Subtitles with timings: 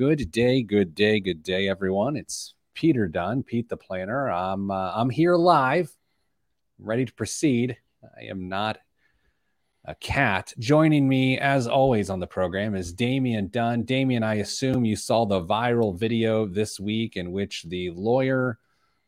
[0.00, 2.16] Good day, good day, good day, everyone.
[2.16, 4.30] It's Peter Dunn, Pete the Planner.
[4.30, 5.94] I'm uh, I'm here live,
[6.78, 7.76] ready to proceed.
[8.18, 8.78] I am not
[9.84, 10.54] a cat.
[10.58, 13.82] Joining me, as always, on the program is Damian Dunn.
[13.82, 18.58] Damian, I assume you saw the viral video this week in which the lawyer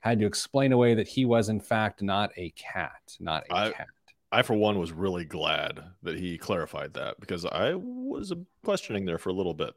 [0.00, 3.70] had to explain away that he was, in fact, not a cat, not a I,
[3.70, 3.86] cat.
[4.30, 9.16] I, for one, was really glad that he clarified that because I was questioning there
[9.16, 9.74] for a little bit.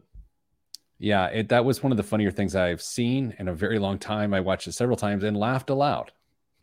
[0.98, 4.00] Yeah, it, that was one of the funnier things I've seen in a very long
[4.00, 4.34] time.
[4.34, 6.12] I watched it several times and laughed aloud.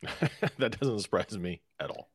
[0.59, 2.09] that doesn't surprise me at all.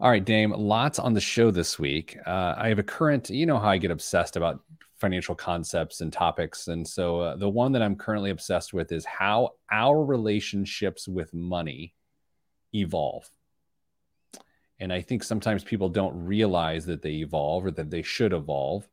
[0.00, 2.16] All right, Dame, lots on the show this week.
[2.26, 4.60] Uh, I have a current, you know how I get obsessed about
[5.02, 6.68] financial concepts and topics.
[6.68, 11.34] And so uh, the one that I'm currently obsessed with is how our relationships with
[11.34, 11.94] money
[12.72, 13.28] evolve.
[14.78, 18.88] And I think sometimes people don't realize that they evolve or that they should evolve.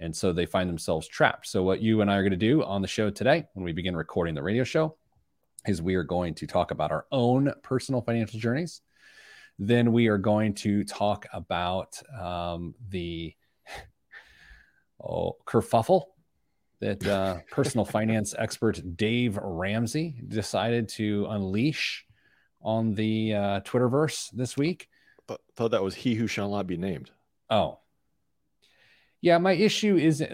[0.00, 1.46] And so they find themselves trapped.
[1.46, 3.72] So, what you and I are going to do on the show today, when we
[3.72, 4.96] begin recording the radio show,
[5.66, 8.80] is we are going to talk about our own personal financial journeys.
[9.58, 13.34] Then we are going to talk about um, the
[15.04, 16.04] oh, kerfuffle
[16.80, 22.06] that uh, personal finance expert Dave Ramsey decided to unleash
[22.62, 24.88] on the uh, Twitterverse this week.
[25.26, 27.10] Th- thought that was he who shall not be named.
[27.50, 27.80] Oh,
[29.20, 29.38] yeah.
[29.38, 30.24] My issue is uh,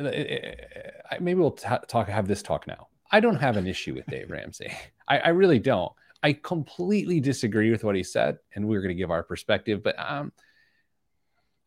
[1.10, 2.08] uh, maybe we'll t- talk.
[2.08, 2.88] Have this talk now.
[3.10, 4.72] I don't have an issue with Dave Ramsey.
[5.08, 5.92] I, I really don't.
[6.22, 9.82] I completely disagree with what he said, and we're going to give our perspective.
[9.82, 10.32] But um,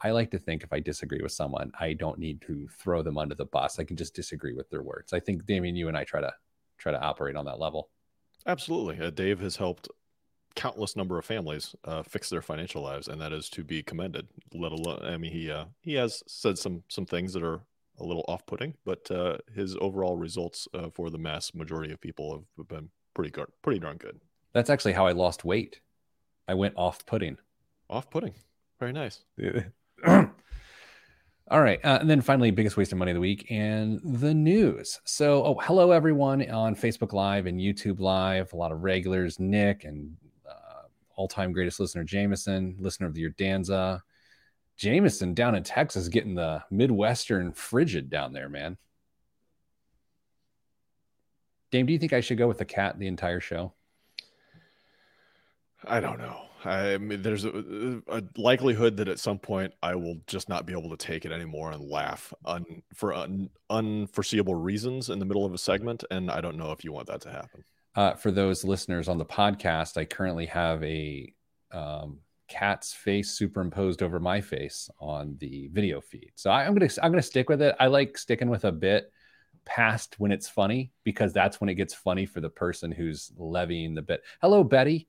[0.02, 3.18] I like to think if I disagree with someone, I don't need to throw them
[3.18, 3.80] under the bus.
[3.80, 5.14] I can just disagree with their words.
[5.14, 6.34] I think Damian, you and I try to
[6.78, 7.90] try to operate on that level.
[8.46, 9.90] Absolutely, uh, Dave has helped
[10.58, 14.28] countless number of families uh, fix their financial lives, and that is to be commended.
[14.54, 17.62] Let alone, I mean, he uh, he has said some some things that are
[18.00, 22.44] a little off-putting, but uh, his overall results uh, for the mass majority of people
[22.58, 24.20] have been pretty good, pretty darn good.
[24.54, 25.80] That's actually how I lost weight.
[26.48, 27.38] I went off-putting.
[27.90, 28.34] Off-putting,
[28.80, 29.24] very nice.
[31.50, 31.84] All right.
[31.84, 35.00] Uh, and then finally, biggest waste of money of the week and the news.
[35.06, 38.54] So, oh, hello, everyone on Facebook Live and YouTube Live.
[38.54, 40.18] A lot of regulars, Nick and
[41.18, 44.02] all time greatest listener, Jameson, listener of the year, Danza.
[44.78, 48.78] Jameson down in Texas getting the Midwestern frigid down there, man.
[51.72, 53.74] Dame, do you think I should go with the cat the entire show?
[55.84, 56.44] I don't know.
[56.64, 60.74] I mean, there's a, a, likelihood that at some point I will just not be
[60.74, 65.46] able to take it anymore and laugh un, for un, unforeseeable reasons in the middle
[65.46, 67.64] of a segment, and I don't know if you want that to happen.
[67.98, 71.34] Uh, for those listeners on the podcast, I currently have a
[71.72, 76.92] um, cat's face superimposed over my face on the video feed, so I, I'm gonna
[77.02, 77.76] I'm gonna stick with it.
[77.80, 79.12] I like sticking with a bit
[79.66, 83.96] past when it's funny because that's when it gets funny for the person who's levying
[83.96, 84.22] the bit.
[84.44, 85.08] Hello, Betty.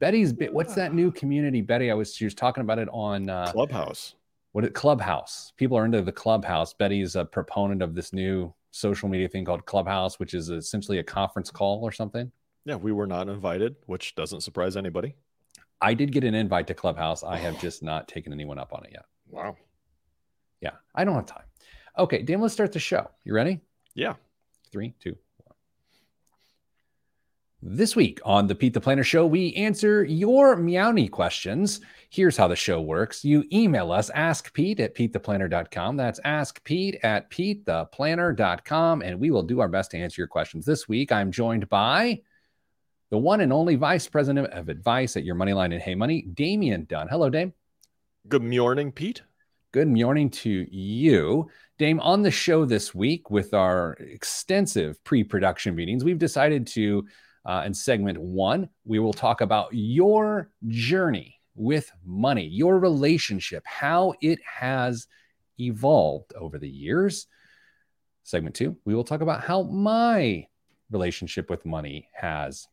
[0.00, 0.52] Betty's bit.
[0.52, 1.92] What's that new community, Betty?
[1.92, 4.16] I was she was talking about it on uh, Clubhouse.
[4.50, 5.52] What it Clubhouse?
[5.56, 6.74] People are into the Clubhouse.
[6.74, 11.02] Betty's a proponent of this new social media thing called Clubhouse, which is essentially a
[11.02, 12.30] conference call or something.
[12.64, 15.14] Yeah, we were not invited, which doesn't surprise anybody.
[15.80, 17.22] I did get an invite to Clubhouse.
[17.22, 19.04] I have just not taken anyone up on it yet.
[19.28, 19.56] Wow.
[20.60, 21.44] Yeah, I don't have time.
[21.98, 23.10] Okay, Dan, let's start the show.
[23.24, 23.60] You ready?
[23.94, 24.14] Yeah.
[24.72, 25.16] Three, two,
[27.62, 31.80] this week on the Pete the Planner Show, we answer your Meowny questions.
[32.10, 33.24] Here's how the show works.
[33.24, 35.96] You email us, askpete at petetheplanner.com.
[35.96, 40.66] That's askpete at petetheplanner.com, and we will do our best to answer your questions.
[40.66, 42.20] This week, I'm joined by
[43.10, 46.84] the one and only Vice President of Advice at Your Moneyline and Hey Money, Damian
[46.84, 47.08] Dunn.
[47.08, 47.52] Hello, Dame.
[48.28, 49.22] Good morning, Pete.
[49.72, 51.48] Good morning to you.
[51.78, 57.06] Dame, on the show this week with our extensive pre production meetings, we've decided to
[57.46, 64.12] uh, in segment one, we will talk about your journey with money, your relationship, how
[64.20, 65.06] it has
[65.58, 67.28] evolved over the years.
[68.24, 70.46] Segment two, we will talk about how my
[70.90, 72.68] relationship with money has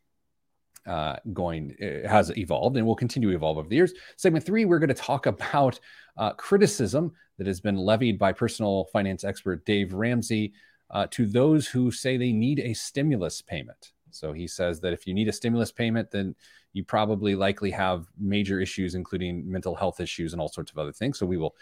[0.85, 3.93] uh, going uh, has evolved and will continue to evolve over the years.
[4.17, 5.79] Segment three, we're going to talk about
[6.17, 10.51] uh, criticism that has been levied by personal finance expert Dave Ramsey
[10.89, 13.92] uh, to those who say they need a stimulus payment.
[14.15, 16.35] So he says that if you need a stimulus payment, then
[16.73, 20.91] you probably likely have major issues, including mental health issues and all sorts of other
[20.91, 21.19] things.
[21.19, 21.55] So we will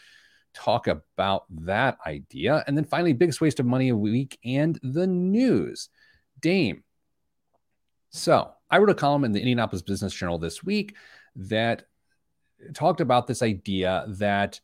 [0.54, 2.64] talk about that idea.
[2.68, 5.90] And then finally, biggest waste of money a week and the news.
[6.40, 6.84] Dame.
[8.10, 10.96] So I wrote a column in the Indianapolis Business Journal this week
[11.36, 11.84] that
[12.74, 14.60] talked about this idea that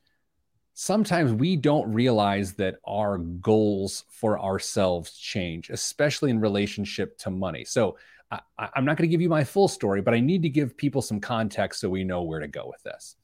[0.80, 7.66] sometimes we don't realize that our goals for ourselves change, especially in relationship to money.
[7.66, 7.98] So
[8.30, 8.42] I,
[8.76, 11.02] am not going to give you my full story, but I need to give people
[11.02, 13.16] some context so we know where to go with this.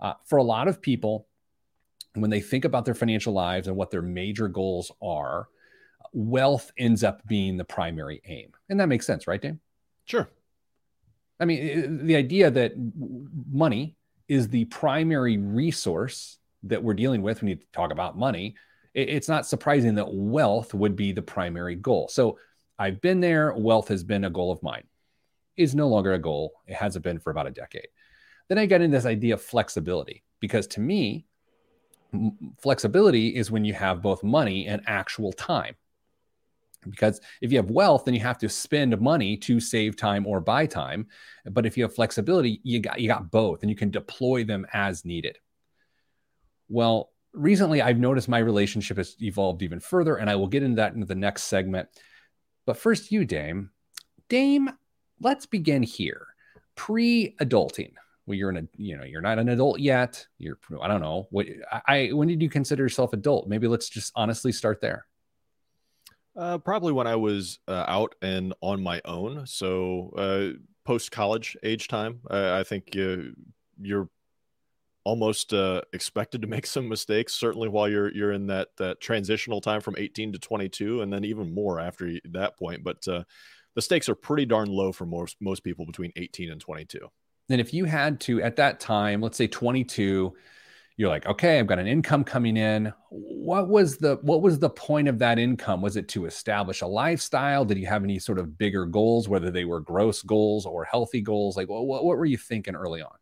[0.00, 1.26] Uh, for a lot of people,
[2.14, 5.48] when they think about their financial lives and what their major goals are,
[6.14, 8.52] wealth ends up being the primary aim.
[8.70, 9.60] And that makes sense, right, Dan?
[10.06, 10.30] Sure.
[11.38, 12.72] I mean, the idea that
[13.52, 13.96] money
[14.28, 18.54] is the primary resource that we're dealing with when you talk about money,
[18.94, 22.08] it's not surprising that wealth would be the primary goal.
[22.08, 22.38] So
[22.78, 23.52] I've been there.
[23.54, 24.84] Wealth has been a goal of mine.
[25.56, 26.52] Is no longer a goal.
[26.66, 27.88] It hasn't been for about a decade.
[28.48, 31.26] Then I got into this idea of flexibility because to me,
[32.60, 35.74] flexibility is when you have both money and actual time.
[36.88, 40.40] Because if you have wealth, then you have to spend money to save time or
[40.40, 41.06] buy time.
[41.44, 44.66] But if you have flexibility, you got you got both, and you can deploy them
[44.72, 45.38] as needed.
[46.68, 50.76] Well, recently I've noticed my relationship has evolved even further, and I will get into
[50.76, 51.88] that in the next segment.
[52.64, 53.70] But first, you, Dame.
[54.28, 54.70] Dame,
[55.20, 56.26] let's begin here.
[56.74, 57.92] Pre-adulting.
[58.26, 60.26] Well, you're in a, you know, you're not an adult yet.
[60.38, 61.28] You're, I don't know.
[61.30, 61.46] What
[61.86, 63.46] I when did you consider yourself adult?
[63.46, 65.06] Maybe let's just honestly start there.
[66.36, 69.46] Uh, probably when I was uh, out and on my own.
[69.46, 72.20] So uh, post college age time.
[72.28, 74.08] I think you're
[75.06, 77.34] almost uh, expected to make some mistakes.
[77.34, 81.24] Certainly while you're you're in that that transitional time from 18 to 22, and then
[81.24, 82.84] even more after that point.
[82.84, 83.22] But uh,
[83.74, 86.98] the stakes are pretty darn low for most most people between 18 and 22.
[87.48, 90.34] And if you had to at that time, let's say 22,
[90.96, 92.92] you're like, okay, I've got an income coming in.
[93.10, 95.82] What was the what was the point of that income?
[95.82, 97.64] Was it to establish a lifestyle?
[97.64, 101.20] Did you have any sort of bigger goals, whether they were gross goals or healthy
[101.20, 101.56] goals?
[101.56, 103.16] Like, what, what were you thinking early on?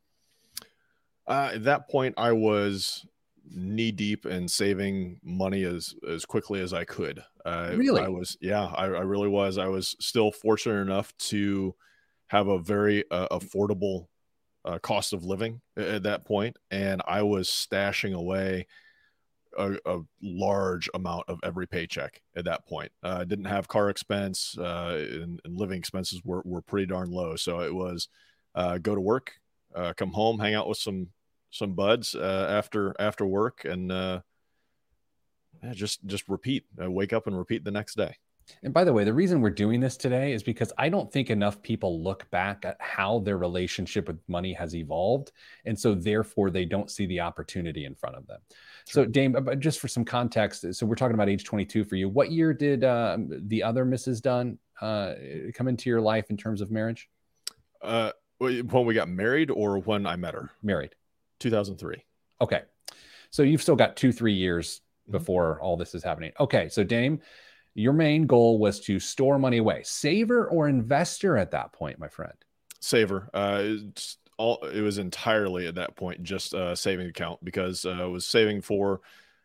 [1.27, 3.07] Uh, at that point, I was
[3.51, 7.23] knee deep in saving money as as quickly as I could.
[7.45, 8.37] Uh, really, I was.
[8.41, 9.59] Yeah, I, I, really was.
[9.59, 11.75] I was still fortunate enough to
[12.29, 14.07] have a very uh, affordable
[14.65, 18.67] uh, cost of living at that point, and I was stashing away.
[19.57, 22.91] A, a large amount of every paycheck at that point.
[23.05, 27.13] Uh, I didn't have car expense, uh, and, and, living expenses were, were pretty darn
[27.13, 27.37] low.
[27.37, 28.09] So it was
[28.57, 29.35] go to work,
[29.75, 31.09] uh, come home, hang out with some
[31.51, 34.21] some buds uh, after after work, and uh,
[35.63, 36.65] yeah, just just repeat.
[36.81, 38.17] Uh, wake up and repeat the next day.
[38.63, 41.31] And by the way, the reason we're doing this today is because I don't think
[41.31, 45.33] enough people look back at how their relationship with money has evolved.
[45.65, 48.41] And so, therefore, they don't see the opportunity in front of them.
[48.87, 49.05] Sure.
[49.05, 52.09] So, Dame, just for some context, so we're talking about age 22 for you.
[52.09, 54.21] What year did uh, the other Mrs.
[54.21, 55.15] Dunn uh,
[55.55, 57.09] come into your life in terms of marriage?
[57.81, 60.51] Uh, when we got married or when I met her?
[60.63, 60.95] Married.
[61.41, 62.05] 2003.
[62.41, 62.63] Okay.
[63.31, 65.13] So you've still got two, three years mm-hmm.
[65.13, 66.33] before all this is happening.
[66.39, 66.69] Okay.
[66.69, 67.21] So, Dame,
[67.75, 69.83] your main goal was to store money away.
[69.85, 72.35] Saver or investor at that point, my friend?
[72.81, 73.29] Saver.
[73.35, 73.75] Uh,
[74.37, 78.27] all, it was entirely at that point just a saving account because uh, I was
[78.27, 79.01] saving for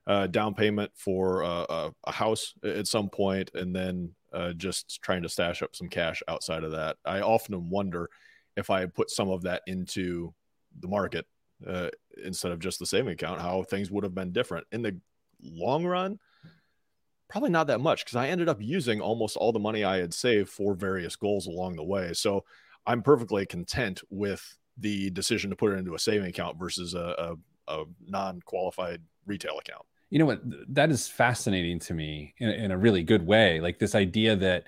[0.07, 5.21] uh, down payment for uh, a house at some point and then uh, just trying
[5.23, 6.97] to stash up some cash outside of that.
[7.05, 8.09] I often wonder
[8.57, 10.33] if I had put some of that into
[10.79, 11.25] the market
[11.65, 11.89] uh,
[12.23, 14.97] instead of just the saving account, how things would have been different in the
[15.41, 16.19] long run.
[17.29, 20.13] Probably not that much because I ended up using almost all the money I had
[20.13, 22.13] saved for various goals along the way.
[22.13, 22.43] So
[22.87, 27.35] I'm perfectly content with the decision to put it into a saving account versus a,
[27.67, 29.83] a, a non qualified retail account.
[30.09, 30.41] You know what?
[30.73, 33.59] That is fascinating to me in, in a really good way.
[33.59, 34.65] Like this idea that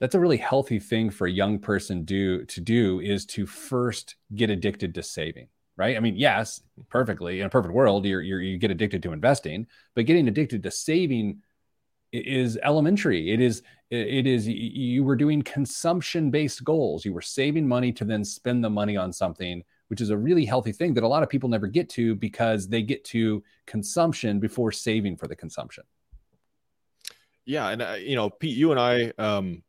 [0.00, 4.16] that's a really healthy thing for a young person do to do is to first
[4.34, 5.96] get addicted to saving right?
[5.96, 7.40] I mean yes perfectly.
[7.40, 10.70] In a perfect world you're, you're, you get addicted to investing but getting addicted to
[10.70, 11.42] saving
[12.12, 13.32] is elementary.
[13.32, 17.04] It is it is you were doing consumption based goals.
[17.04, 20.44] You were saving money to then spend the money on something which is a really
[20.44, 24.40] healthy thing that a lot of people never get to because they get to consumption
[24.40, 25.84] before saving for the consumption.
[27.44, 29.62] Yeah and uh, you know pete you and i um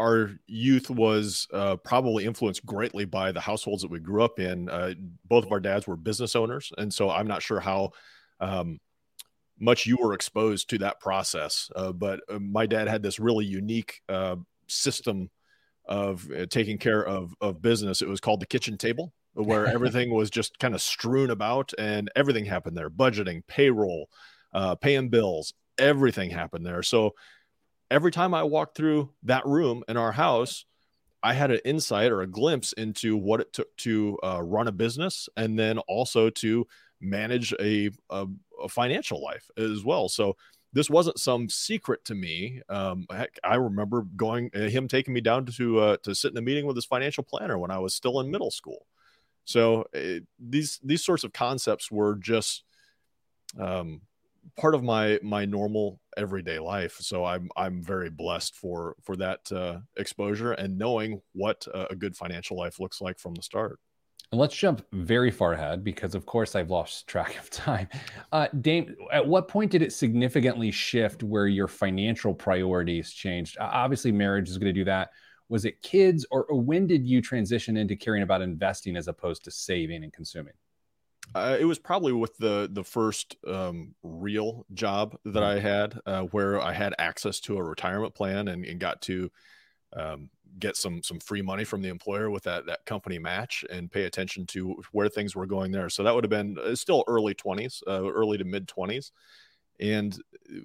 [0.00, 4.68] our youth was uh, probably influenced greatly by the households that we grew up in.
[4.70, 4.94] Uh,
[5.26, 7.90] both of our dads were business owners, and so I'm not sure how
[8.40, 8.80] um,
[9.58, 11.70] much you were exposed to that process.
[11.76, 14.36] Uh, but uh, my dad had this really unique uh,
[14.68, 15.30] system
[15.84, 18.00] of uh, taking care of of business.
[18.00, 22.10] It was called the kitchen table, where everything was just kind of strewn about, and
[22.16, 24.08] everything happened there: budgeting, payroll,
[24.80, 26.82] paying bills, everything happened there.
[26.82, 27.14] So
[27.90, 30.64] every time I walked through that room in our house,
[31.22, 34.72] I had an insight or a glimpse into what it took to uh, run a
[34.72, 36.66] business and then also to
[37.00, 38.26] manage a, a,
[38.62, 40.08] a financial life as well.
[40.08, 40.36] So
[40.72, 42.62] this wasn't some secret to me.
[42.68, 46.38] Um, heck, I remember going uh, him taking me down to uh, to sit in
[46.38, 48.86] a meeting with his financial planner when I was still in middle school.
[49.44, 52.62] So uh, these these sorts of concepts were just
[53.58, 54.02] um,
[54.56, 56.96] part of my my normal everyday life.
[57.00, 62.16] So I'm I'm very blessed for for that uh, exposure and knowing what a good
[62.16, 63.78] financial life looks like from the start.
[64.32, 67.88] And let's jump very far ahead because, of course, I've lost track of time.
[68.30, 73.56] Uh, Dame, at what point did it significantly shift where your financial priorities changed?
[73.58, 75.10] Obviously, marriage is going to do that.
[75.48, 79.42] Was it kids, or, or, when did you transition into caring about investing as opposed
[79.44, 80.54] to saving and consuming?
[81.34, 85.58] Uh, it was probably with the the first um, real job that mm-hmm.
[85.58, 89.30] I had, uh, where I had access to a retirement plan and, and got to
[89.96, 93.90] um, get some some free money from the employer with that that company match and
[93.90, 95.88] pay attention to where things were going there.
[95.88, 99.12] So that would have been uh, still early 20s, uh, early to mid 20s,
[99.78, 100.16] and
[100.52, 100.60] uh,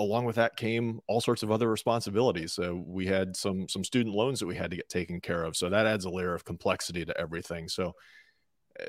[0.00, 2.52] along with that came all sorts of other responsibilities.
[2.52, 5.56] So we had some some student loans that we had to get taken care of.
[5.56, 7.68] So that adds a layer of complexity to everything.
[7.68, 7.94] So
[8.80, 8.86] uh,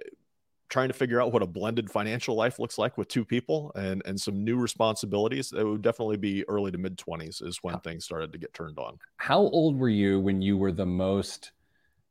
[0.71, 4.01] trying to figure out what a blended financial life looks like with two people and
[4.05, 8.05] and some new responsibilities it would definitely be early to mid 20s is when things
[8.05, 8.97] started to get turned on.
[9.17, 11.51] How old were you when you were the most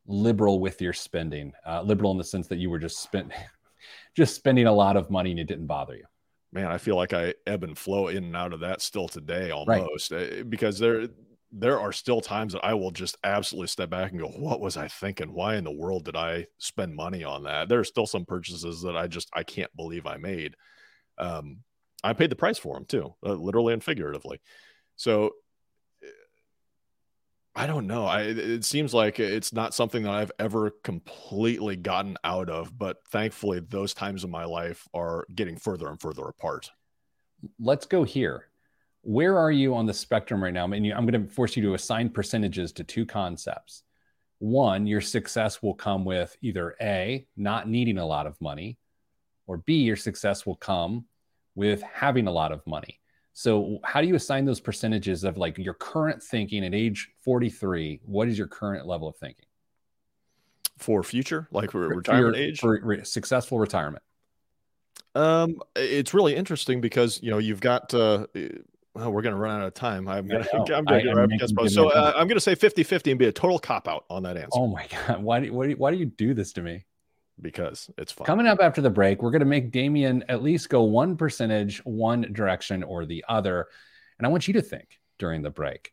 [0.06, 1.52] liberal with your spending?
[1.66, 3.32] Uh, liberal in the sense that you were just spent
[4.14, 6.04] just spending a lot of money and it didn't bother you.
[6.52, 9.50] Man i feel like i ebb and flow in and out of that still today
[9.50, 10.32] almost right.
[10.32, 11.06] Eh, because there
[11.52, 14.76] there are still times that I will just absolutely step back and go, what was
[14.76, 15.33] I thinking?
[15.33, 17.69] Why in the world did I spend money on that?
[17.69, 20.54] There are still some purchases that I just, I can't believe I made.
[21.19, 21.59] Um,
[22.04, 24.40] I paid the price for them too, uh, literally and figuratively.
[24.97, 25.33] So
[27.54, 28.07] I don't know.
[28.07, 32.99] I, it seems like it's not something that I've ever completely gotten out of, but
[33.11, 36.71] thankfully those times in my life are getting further and further apart.
[37.59, 38.50] Let's go here
[39.02, 40.64] where are you on the spectrum right now?
[40.64, 43.83] I mean, I'm going to force you to assign percentages to two concepts.
[44.38, 48.78] One, your success will come with either A, not needing a lot of money,
[49.47, 51.04] or B, your success will come
[51.54, 53.00] with having a lot of money.
[53.33, 58.00] So, how do you assign those percentages of like your current thinking at age 43?
[58.04, 59.47] What is your current level of thinking?
[60.78, 62.61] For future, like for retirement for, age?
[62.61, 64.02] For re- successful retirement.
[65.14, 68.26] Um, it's really interesting because you know you've got uh,
[68.94, 70.09] well, we're going to run out of time.
[70.09, 73.18] I'm going to, I'm going to So uh, I'm going to say 50 50 and
[73.18, 74.49] be a total cop out on that answer.
[74.52, 75.23] Oh my God.
[75.23, 76.85] Why do, why, do, why do you do this to me?
[77.40, 78.26] Because it's fun.
[78.26, 81.78] Coming up after the break, we're going to make Damian at least go one percentage,
[81.85, 83.68] one direction or the other.
[84.18, 85.92] And I want you to think during the break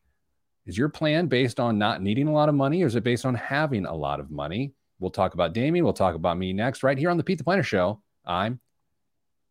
[0.66, 3.26] is your plan based on not needing a lot of money or is it based
[3.26, 4.74] on having a lot of money?
[5.00, 5.86] We'll talk about Damian.
[5.86, 8.02] We'll talk about me next, right here on the Pete the Planner Show.
[8.26, 8.60] I'm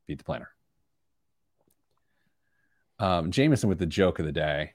[0.07, 0.51] Pete the Planner.
[2.99, 4.73] Um, Jameson with the joke of the day.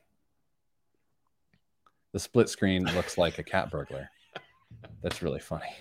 [2.13, 4.09] The split screen looks like a cat burglar.
[5.01, 5.73] That's really funny.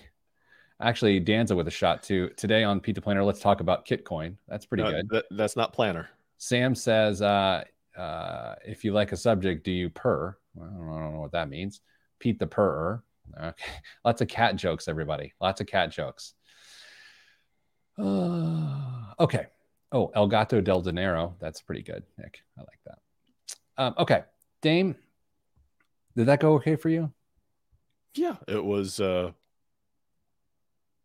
[0.81, 2.29] Actually, Danza with a shot too.
[2.37, 4.37] Today on Pete the Planner, let's talk about Kitcoin.
[4.47, 5.09] That's pretty no, good.
[5.09, 6.09] That, that's not planner.
[6.37, 7.63] Sam says, uh,
[7.95, 10.35] uh, if you like a subject, do you purr?
[10.55, 11.81] Well, I, don't know, I don't know what that means.
[12.19, 13.03] Pete the purr.
[13.37, 13.71] Okay.
[14.05, 15.33] Lots of cat jokes, everybody.
[15.39, 16.33] Lots of cat jokes.
[17.97, 19.47] Uh, okay.
[19.91, 21.35] Oh, El Gato del Dinero.
[21.39, 22.41] That's pretty good, Nick.
[22.57, 22.99] I like that.
[23.77, 24.23] Um, okay,
[24.61, 24.95] Dame,
[26.15, 27.11] did that go okay for you?
[28.13, 29.31] Yeah, it was uh,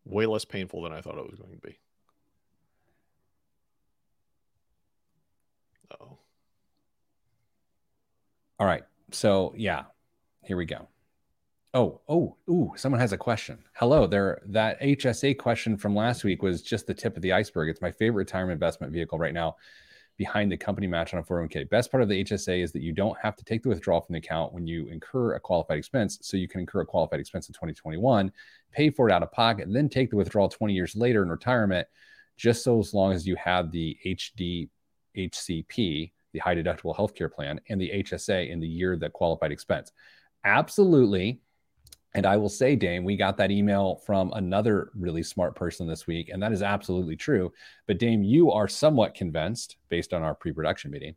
[0.05, 1.79] way less painful than I thought it was going to be.
[5.99, 6.17] Oh.
[8.59, 8.83] All right.
[9.11, 9.83] So yeah,
[10.43, 10.87] here we go.
[11.77, 13.59] Oh, oh, ooh, someone has a question.
[13.73, 14.41] Hello, there.
[14.47, 17.69] That HSA question from last week was just the tip of the iceberg.
[17.69, 19.57] It's my favorite retirement investment vehicle right now,
[20.17, 21.69] behind the company match on a 401k.
[21.69, 24.13] Best part of the HSA is that you don't have to take the withdrawal from
[24.13, 26.17] the account when you incur a qualified expense.
[26.23, 28.31] So you can incur a qualified expense in 2021,
[28.71, 31.29] pay for it out of pocket, and then take the withdrawal 20 years later in
[31.29, 31.87] retirement,
[32.37, 34.67] just so as long as you have the HD
[35.15, 39.91] HCP, the high deductible healthcare plan, and the HSA in the year that qualified expense.
[40.43, 41.39] Absolutely
[42.17, 46.07] and I will say, Dame, we got that email from another really smart person this
[46.07, 47.53] week, and that is absolutely true.
[47.85, 51.15] But Dame, you are somewhat convinced, based on our pre-production meeting,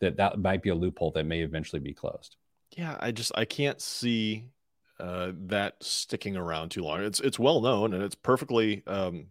[0.00, 2.36] that that might be a loophole that may eventually be closed.
[2.70, 4.46] Yeah, I just I can't see
[4.98, 7.02] uh, that sticking around too long.
[7.02, 9.26] It's it's well known and it's perfectly um,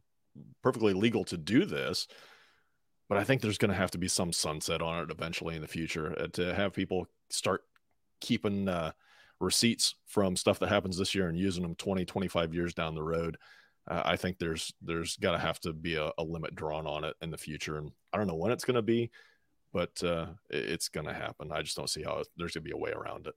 [0.62, 2.08] perfectly legal to do this,
[3.10, 5.64] but I think there's going to have to be some sunset on it eventually in
[5.64, 7.64] the future uh, to have people start
[8.22, 8.70] keeping.
[8.70, 8.92] Uh,
[9.44, 13.04] receipts from stuff that happens this year and using them 20, 25 years down the
[13.04, 13.38] road.
[13.88, 17.04] uh, I think there's there's got to have to be a, a, limit drawn on
[17.04, 19.12] it in the future, and I don't know when it's going to be,
[19.74, 21.52] but uh, it's going to happen.
[21.52, 23.36] I just don't see how there's going to be a way around it.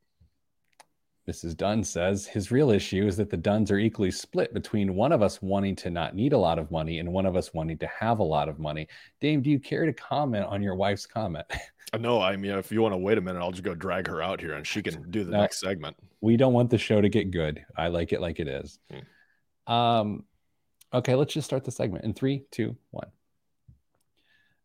[1.28, 1.56] Mrs.
[1.56, 5.22] Dunn says his real issue is that the Dunns are equally split between one of
[5.22, 7.86] us wanting to not need a lot of money and one of us wanting to
[7.88, 8.86] have a lot of money.
[9.20, 11.46] Dame, do you care to comment on your wife's comment?
[11.96, 14.20] No, I mean, if you want to wait a minute, I'll just go drag her
[14.20, 15.96] out here and she can do the no, next segment.
[16.20, 17.64] We don't want the show to get good.
[17.76, 18.78] I like it like it is.
[18.90, 19.72] Hmm.
[19.72, 20.24] Um,
[20.92, 23.06] okay, let's just start the segment in three, two, one.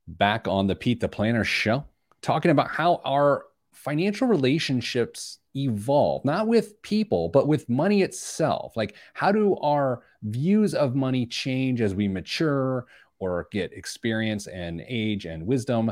[0.07, 1.85] Back on the Pete the Planner show,
[2.21, 8.75] talking about how our financial relationships evolve, not with people, but with money itself.
[8.75, 12.85] Like, how do our views of money change as we mature
[13.19, 15.91] or get experience and age and wisdom?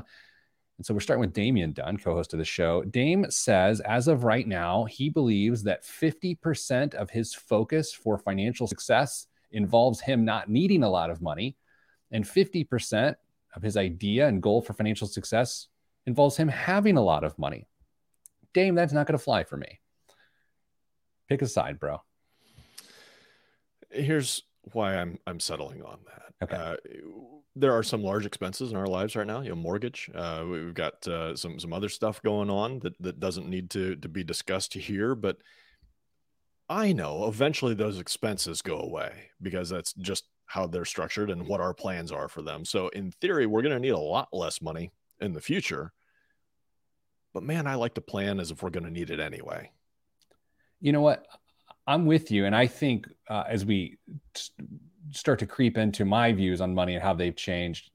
[0.77, 2.83] And so we're starting with Damian Dunn, co host of the show.
[2.83, 8.65] Dame says, as of right now, he believes that 50% of his focus for financial
[8.65, 11.57] success involves him not needing a lot of money,
[12.11, 13.15] and 50%
[13.55, 15.67] of his idea and goal for financial success
[16.05, 17.67] involves him having a lot of money.
[18.53, 19.79] Dame, that's not going to fly for me.
[21.27, 22.01] Pick a side, bro.
[23.91, 26.33] Here's why I'm I'm settling on that.
[26.43, 26.55] Okay.
[26.55, 26.75] Uh,
[27.55, 29.41] there are some large expenses in our lives right now.
[29.41, 30.09] You know, mortgage.
[30.13, 33.95] Uh, we've got uh, some some other stuff going on that that doesn't need to
[33.97, 35.15] to be discussed here.
[35.15, 35.37] But
[36.69, 41.61] I know eventually those expenses go away because that's just how they're structured and what
[41.61, 42.65] our plans are for them.
[42.65, 45.93] So in theory, we're going to need a lot less money in the future.
[47.39, 49.71] But man, I like to plan as if we're going to need it anyway.
[50.81, 51.25] You know what?
[51.87, 53.97] I'm with you, and I think uh, as we
[55.11, 57.91] start to creep into my views on money and how they've changed,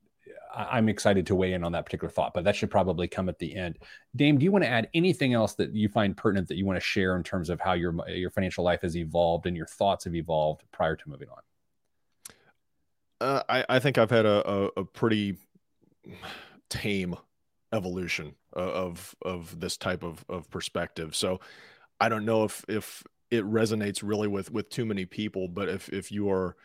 [0.54, 3.38] I'm excited to weigh in on that particular thought, but that should probably come at
[3.38, 3.76] the end.
[4.16, 6.78] Dame, do you want to add anything else that you find pertinent that you want
[6.78, 10.04] to share in terms of how your your financial life has evolved and your thoughts
[10.04, 11.42] have evolved prior to moving on?
[13.20, 15.36] Uh, I, I think I've had a, a, a pretty
[16.70, 17.16] tame
[17.74, 21.14] evolution of of this type of of perspective.
[21.14, 21.40] So
[22.00, 25.88] I don't know if if it resonates really with with too many people, but if
[25.88, 26.56] if you are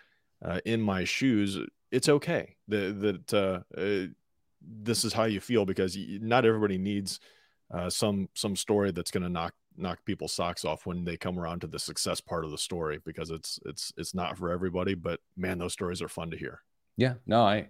[0.44, 1.58] uh, in my shoes,
[1.92, 4.08] it's okay that that uh, uh,
[4.62, 7.20] this is how you feel because not everybody needs
[7.74, 11.40] uh, some some story that's going to knock knock people's socks off when they come
[11.40, 14.94] around to the success part of the story because it's it's it's not for everybody.
[14.94, 16.62] But man, those stories are fun to hear.
[16.98, 17.70] Yeah, no, I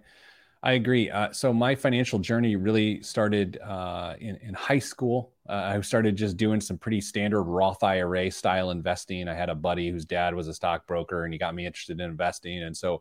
[0.62, 1.10] I agree.
[1.10, 5.32] Uh, so my financial journey really started uh, in, in high school.
[5.48, 9.26] Uh, I started just doing some pretty standard Roth IRA style investing.
[9.26, 12.10] I had a buddy whose dad was a stockbroker, and he got me interested in
[12.10, 13.00] investing, and so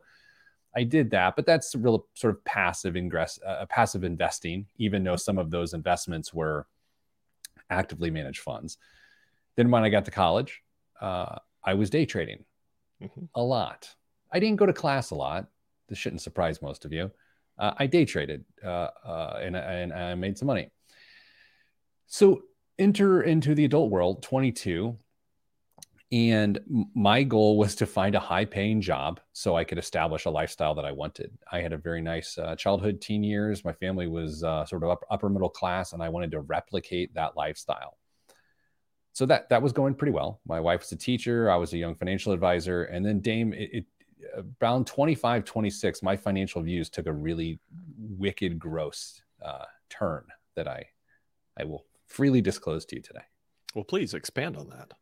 [0.74, 1.36] I did that.
[1.36, 5.74] But that's real sort of passive ingress, uh, passive investing, even though some of those
[5.74, 6.66] investments were
[7.70, 8.78] actively managed funds.
[9.58, 10.62] Then when I got to college,
[11.02, 12.46] uh, I was day trading
[13.04, 13.26] mm-hmm.
[13.36, 13.90] a lot.
[14.32, 15.48] I didn't go to class a lot.
[15.90, 17.12] This shouldn't surprise most of you
[17.60, 20.72] uh, I day traded uh, uh, and, and I made some money.
[22.08, 22.42] So
[22.80, 24.98] enter into the adult world, 22.
[26.12, 26.60] And
[26.96, 30.74] my goal was to find a high paying job so I could establish a lifestyle
[30.74, 31.38] that I wanted.
[31.52, 33.64] I had a very nice uh, childhood, teen years.
[33.64, 37.38] My family was uh, sort of upper middle class, and I wanted to replicate that
[37.38, 38.00] lifestyle.
[39.14, 40.40] So that that was going pretty well.
[40.48, 41.52] My wife was a teacher.
[41.52, 43.86] I was a young financial advisor, and then Dame, it, it
[44.62, 47.60] around 25, 26, my financial views took a really
[47.98, 50.86] wicked, gross uh, turn that I,
[51.58, 53.24] I will freely disclose to you today.
[53.76, 54.94] Well, please expand on that.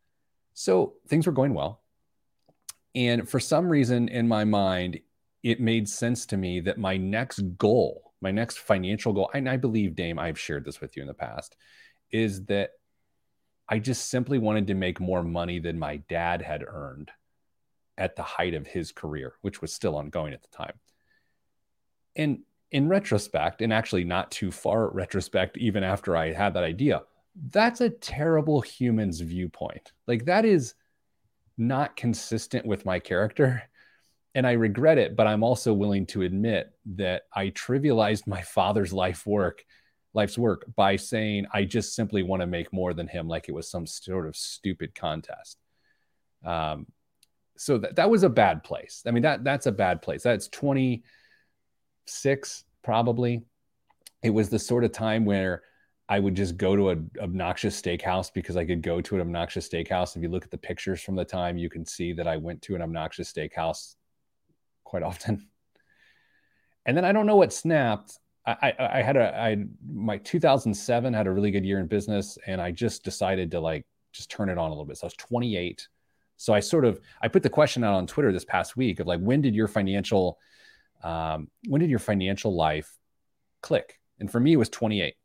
[0.53, 1.81] So things were going well.
[2.95, 4.99] And for some reason in my mind,
[5.43, 9.57] it made sense to me that my next goal, my next financial goal, and I
[9.57, 11.55] believe, Dame, I've shared this with you in the past,
[12.11, 12.71] is that
[13.69, 17.11] I just simply wanted to make more money than my dad had earned
[17.97, 20.73] at the height of his career, which was still ongoing at the time.
[22.15, 22.39] And
[22.71, 27.03] in retrospect, and actually not too far retrospect, even after I had that idea,
[27.51, 29.93] that's a terrible human's viewpoint.
[30.07, 30.73] Like that is
[31.57, 33.63] not consistent with my character.
[34.35, 38.93] And I regret it, but I'm also willing to admit that I trivialized my father's
[38.93, 39.63] life work,
[40.13, 43.53] life's work by saying I just simply want to make more than him, like it
[43.53, 45.57] was some sort of stupid contest.
[46.45, 46.85] Um,
[47.57, 49.03] so that, that was a bad place.
[49.05, 50.23] I mean, that that's a bad place.
[50.23, 53.43] That's 26 probably.
[54.23, 55.63] It was the sort of time where
[56.09, 59.67] I would just go to an obnoxious steakhouse because I could go to an obnoxious
[59.67, 60.15] steakhouse.
[60.15, 62.61] If you look at the pictures from the time, you can see that I went
[62.63, 63.95] to an obnoxious steakhouse
[64.83, 65.47] quite often.
[66.85, 68.17] And then I don't know what snapped.
[68.45, 72.61] I, I, had a I my 2007 had a really good year in business, and
[72.61, 74.97] I just decided to like just turn it on a little bit.
[74.97, 75.85] So I was 28
[76.37, 79.07] So I sort of I put the question out on Twitter this past week of
[79.07, 80.37] like when did your financial
[81.03, 82.97] um, when did your financial life
[83.61, 83.99] click?
[84.19, 85.15] And for me, it was 28.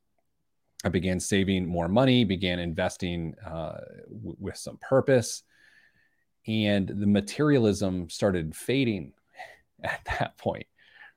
[0.85, 3.79] I began saving more money, began investing uh,
[4.11, 5.44] w- with some purpose,
[6.46, 9.12] and the materialism started fading
[9.85, 10.66] at that point,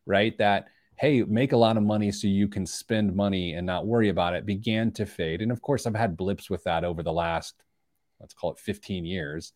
[0.05, 0.37] right?
[0.37, 4.09] That hey, make a lot of money so you can spend money and not worry
[4.09, 5.41] about it began to fade.
[5.41, 7.61] And of course, I've had blips with that over the last,
[8.21, 9.51] let's call it 15 years.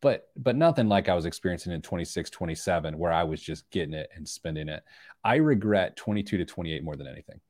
[0.00, 3.94] But but nothing like I was experiencing in 26, 27, where I was just getting
[3.94, 4.82] it and spending it.
[5.24, 7.40] I regret 22 to 28 more than anything.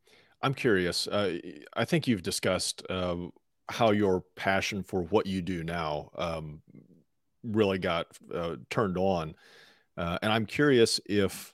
[0.40, 1.06] I'm curious.
[1.06, 1.38] Uh,
[1.74, 3.16] I think you've discussed uh,
[3.68, 6.62] how your passion for what you do now um,
[7.42, 9.34] really got uh, turned on.
[9.96, 11.52] Uh, and I'm curious if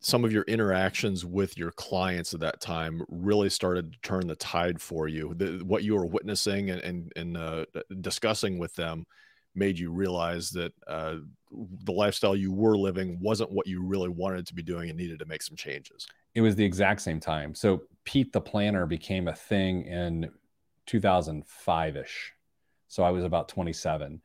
[0.00, 4.36] some of your interactions with your clients at that time really started to turn the
[4.36, 5.32] tide for you.
[5.34, 7.64] The, what you were witnessing and, and, and uh,
[8.02, 9.06] discussing with them
[9.54, 11.16] made you realize that uh,
[11.84, 15.18] the lifestyle you were living wasn't what you really wanted to be doing and needed
[15.18, 16.06] to make some changes.
[16.34, 17.54] It was the exact same time.
[17.54, 20.30] So Pete the Planner became a thing in
[20.86, 22.32] 2005 ish.
[22.88, 24.20] So I was about 27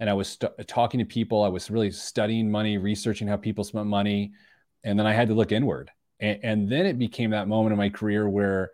[0.00, 1.42] and I was st- talking to people.
[1.42, 4.32] I was really studying money, researching how people spent money.
[4.82, 5.90] And then I had to look inward.
[6.20, 8.70] And, and then it became that moment in my career where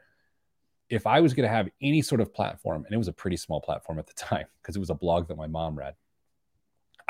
[0.88, 3.36] if I was going to have any sort of platform, and it was a pretty
[3.36, 5.94] small platform at the time because it was a blog that my mom read,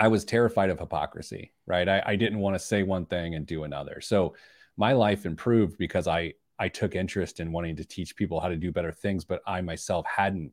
[0.01, 1.87] I was terrified of hypocrisy, right?
[1.87, 4.01] I, I didn't want to say one thing and do another.
[4.01, 4.35] So
[4.79, 8.57] my life improved because I I took interest in wanting to teach people how to
[8.57, 10.53] do better things, but I myself hadn't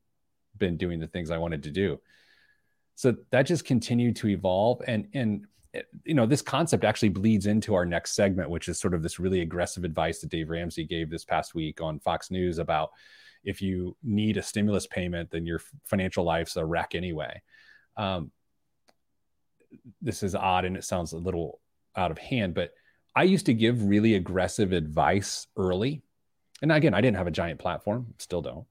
[0.58, 2.00] been doing the things I wanted to do.
[2.96, 5.46] So that just continued to evolve, and and
[6.04, 9.18] you know this concept actually bleeds into our next segment, which is sort of this
[9.18, 12.90] really aggressive advice that Dave Ramsey gave this past week on Fox News about
[13.46, 17.42] if you need a stimulus payment, then your financial life's a wreck anyway.
[17.96, 18.32] Um,
[20.02, 21.60] this is odd and it sounds a little
[21.96, 22.74] out of hand, but
[23.16, 26.04] I used to give really aggressive advice early.
[26.62, 28.66] And again, I didn't have a giant platform, still don't.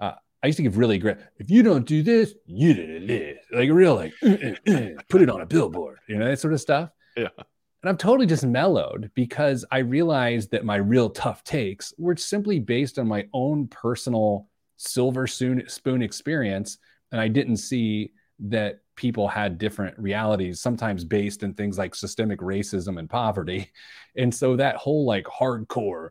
[0.00, 1.16] Uh, I used to give really great.
[1.38, 3.38] If you don't do this, you did this.
[3.52, 6.52] Like real, like uh, uh, uh, put it on a billboard, you know that sort
[6.52, 6.90] of stuff.
[7.16, 7.28] Yeah.
[7.38, 12.58] And I'm totally just mellowed because I realized that my real tough takes were simply
[12.58, 16.78] based on my own personal silver spoon experience.
[17.12, 22.40] And I didn't see that people had different realities, sometimes based in things like systemic
[22.40, 23.70] racism and poverty.
[24.16, 26.10] And so that whole like hardcore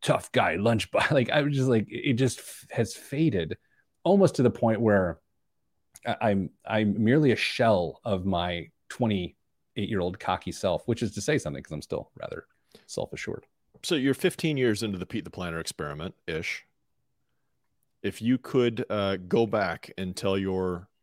[0.00, 3.56] tough guy lunch box, like I was just like, it just has faded
[4.04, 5.18] almost to the point where
[6.06, 11.20] I'm I'm merely a shell of my 28 year old cocky self, which is to
[11.20, 12.46] say something because I'm still rather
[12.86, 13.46] self assured.
[13.82, 16.64] So you're 15 years into the Pete the Planner experiment ish.
[18.02, 20.36] If you could uh, go back and tell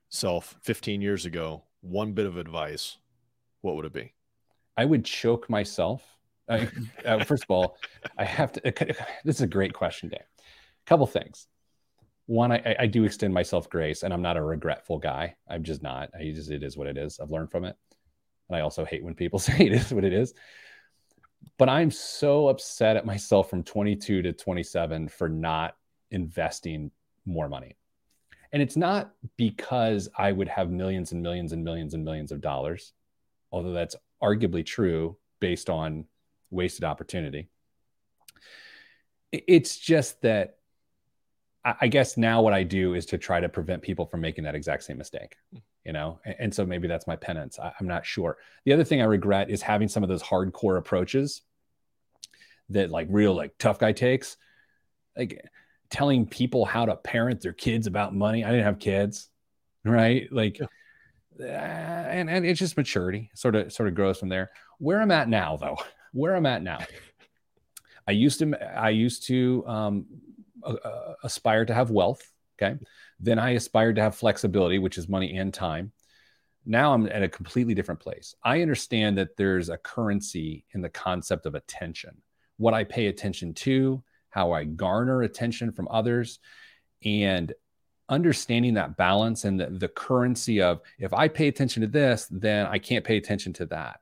[0.10, 2.98] yourself 15 years ago one bit of advice,
[3.62, 4.14] what would it be?
[4.76, 6.04] I would choke myself.
[6.50, 6.68] I,
[7.06, 7.78] uh, first of all,
[8.18, 8.62] I have to.
[9.24, 10.20] This is a great question, Dan.
[10.22, 11.48] A couple things.
[12.26, 15.36] One, I, I do extend myself grace, and I'm not a regretful guy.
[15.50, 16.10] I'm just not.
[16.18, 17.20] I just it is what it is.
[17.20, 17.76] I've learned from it.
[18.50, 20.34] And I also hate when people say it is what it is.
[21.58, 25.76] But I'm so upset at myself from 22 to 27 for not
[26.12, 26.92] investing
[27.26, 27.78] more money.
[28.52, 32.42] And it's not because I would have millions and millions and millions and millions of
[32.42, 32.94] dollars,
[33.52, 36.06] although that's arguably true based on
[36.50, 37.48] wasted opportunity.
[39.32, 40.56] It's just that
[41.64, 44.56] I guess now what I do is to try to prevent people from making that
[44.56, 45.36] exact same mistake,
[45.86, 46.20] you know?
[46.26, 47.60] And, so maybe that's my penance.
[47.62, 48.38] I'm not sure.
[48.66, 51.42] The other thing I regret is having some of those hardcore approaches
[52.70, 54.38] that like real, like tough guy takes,
[55.18, 55.46] like
[55.90, 58.44] telling people how to parent their kids about money.
[58.44, 59.30] I didn't have kids,
[59.84, 60.32] right?
[60.32, 62.06] Like, yeah.
[62.06, 64.52] uh, and, and it's just maturity sort of, sort of grows from there.
[64.78, 65.78] Where I'm at now though,
[66.14, 66.80] where I'm at now,
[68.08, 70.06] I used to, I used to, um,
[70.64, 72.22] uh, aspire to have wealth.
[72.62, 72.78] Okay.
[73.20, 75.92] Then I aspired to have flexibility, which is money and time.
[76.66, 78.36] Now I'm at a completely different place.
[78.44, 82.22] I understand that there's a currency in the concept of attention,
[82.58, 86.40] what I pay attention to, how I garner attention from others,
[87.04, 87.54] and
[88.10, 92.66] understanding that balance and the, the currency of if I pay attention to this, then
[92.66, 94.00] I can't pay attention to that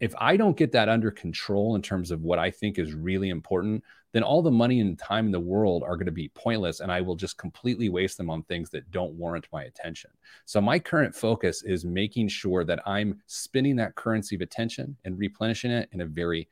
[0.00, 3.30] if I don't get that under control in terms of what I think is really
[3.30, 6.80] important, then all the money and time in the world are going to be pointless
[6.80, 10.10] and I will just completely waste them on things that don't warrant my attention.
[10.44, 15.18] So my current focus is making sure that I'm spinning that currency of attention and
[15.18, 16.48] replenishing it in a very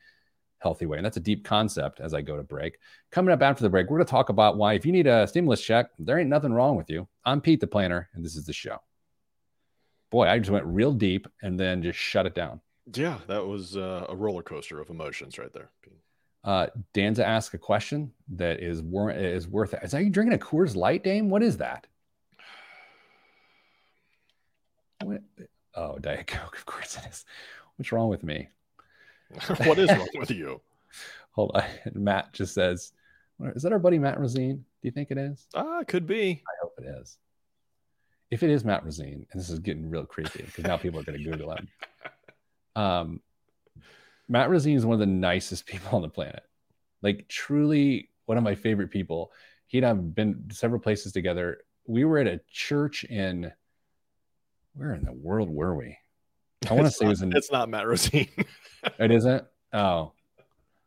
[0.65, 0.97] healthy way.
[0.97, 2.79] And that's a deep concept as I go to break.
[3.13, 5.27] Coming up after the break, we're going to talk about why if you need a
[5.29, 7.07] stimulus check, there ain't nothing wrong with you.
[7.25, 8.79] I'm Pete the Planner and this is the show.
[10.11, 12.61] boy, I just went real deep and then just shut it down.
[12.95, 15.71] Yeah, that was uh, a roller coaster of emotions right there.
[16.43, 19.81] Uh, Danza asked a question that is, wor- is worth it.
[19.83, 21.31] Is that you drinking a Coors Light, Dame?
[21.31, 21.87] What is that?
[25.03, 25.23] What?
[25.75, 26.57] Oh, Diet Coke.
[26.57, 27.25] Of course it is.
[27.77, 28.49] What's wrong with me?
[29.65, 30.61] what is wrong with you?
[31.33, 31.65] Hold on.
[31.95, 32.93] Matt just says,
[33.55, 34.57] "Is that our buddy Matt Rosine?
[34.57, 36.43] Do you think it is?" Ah, could be.
[36.47, 37.19] I hope it is.
[38.31, 41.05] If it is Matt Rosine, and this is getting real creepy because now people are
[41.05, 41.69] going to Google him.
[42.77, 43.21] Um,
[44.29, 46.43] Matt Rosine is one of the nicest people on the planet.
[47.03, 49.31] Like truly one of my favorite people.
[49.69, 51.59] He and I've been several places together.
[51.87, 53.53] We were at a church in
[54.75, 55.97] where in the world were we?
[56.71, 57.37] I want to say not, it was in.
[57.37, 58.29] It's not Matt Rosine.
[58.99, 59.45] it isn't.
[59.73, 60.13] Oh,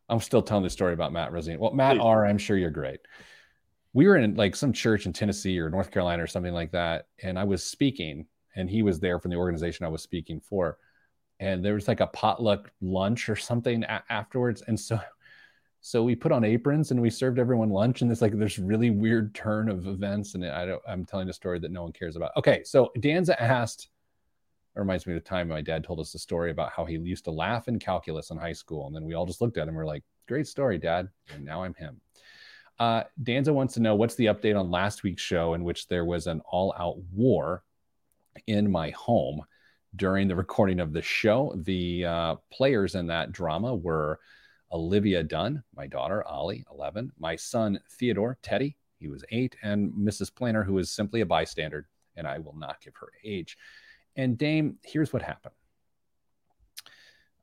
[0.10, 1.60] I'm still telling the story about Matt Rosine.
[1.60, 3.00] Well, Matt R, I'm sure you're great.
[3.94, 7.08] We were in like some church in Tennessee or North Carolina or something like that,
[7.22, 10.78] and I was speaking, and he was there from the organization I was speaking for,
[11.40, 15.00] and there was like a potluck lunch or something a- afterwards, and so.
[15.80, 18.90] So we put on aprons and we served everyone lunch, and it's like this really
[18.90, 20.34] weird turn of events.
[20.34, 22.32] And I don't, I'm telling a story that no one cares about.
[22.36, 23.88] Okay, so Danza asked,
[24.78, 26.98] it reminds me of the time my dad told us the story about how he
[26.98, 28.86] used to laugh in calculus in high school.
[28.86, 31.10] And then we all just looked at him and we're like, great story, dad.
[31.34, 32.00] And now I'm him.
[32.80, 36.06] Uh, Danza wants to know what's the update on last week's show in which there
[36.06, 37.64] was an all out war
[38.46, 39.42] in my home
[39.96, 41.56] during the recording of the show.
[41.64, 44.20] The uh, players in that drama were
[44.72, 50.34] Olivia Dunn, my daughter, Ollie, 11, my son, Theodore, Teddy, he was eight, and Mrs.
[50.34, 53.58] Planner, who is simply a bystander, and I will not give her age.
[54.18, 55.54] And Dame, here's what happened.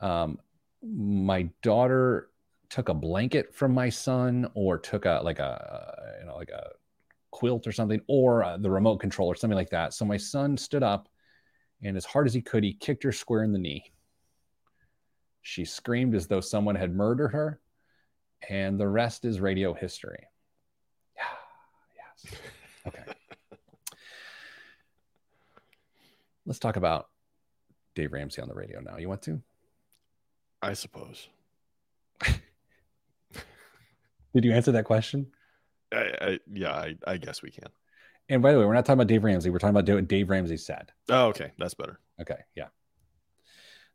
[0.01, 0.39] Um,
[0.83, 2.29] my daughter
[2.69, 6.71] took a blanket from my son, or took a like a you know like a
[7.31, 9.95] quilt or something, or uh, the remote control or something like that.
[9.95, 11.09] So my son stood up,
[11.83, 13.93] and as hard as he could, he kicked her square in the knee.
[15.43, 17.61] She screamed as though someone had murdered her,
[18.49, 20.27] and the rest is radio history.
[21.17, 21.23] Yeah,
[22.33, 22.41] yes.
[26.47, 27.09] Let's talk about
[27.95, 28.97] Dave Ramsey on the radio now.
[28.99, 29.41] You want to?
[30.63, 31.29] I suppose.
[34.35, 35.29] Did you answer that question?
[35.93, 37.69] I, I, yeah, I, I guess we can.
[38.29, 39.51] And by the way, we're not talking about Dave Ramsey.
[39.51, 40.93] We're talking about what Dave Ramsey said.
[41.09, 41.53] Oh, okay.
[41.59, 42.01] That's better.
[42.21, 42.39] Okay.
[42.55, 42.69] Yeah.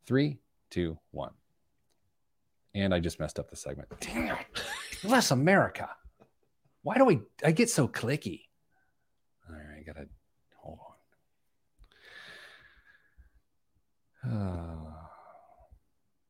[0.06, 0.38] Three,
[0.70, 1.32] two, one.
[2.76, 3.90] And I just messed up the segment.
[4.00, 4.64] Damn it.
[5.04, 5.90] Less America.
[6.84, 8.44] Why do I I get so clicky?
[9.50, 10.08] All right, I gotta
[10.56, 10.86] hold on.
[10.86, 10.96] Uh,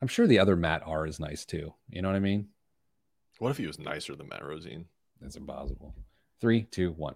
[0.01, 1.73] I'm sure the other Matt R is nice too.
[1.89, 2.47] You know what I mean?
[3.39, 4.85] What if he was nicer than Matt Rosine?
[5.21, 5.95] It's impossible.
[6.41, 7.15] Three, two, one.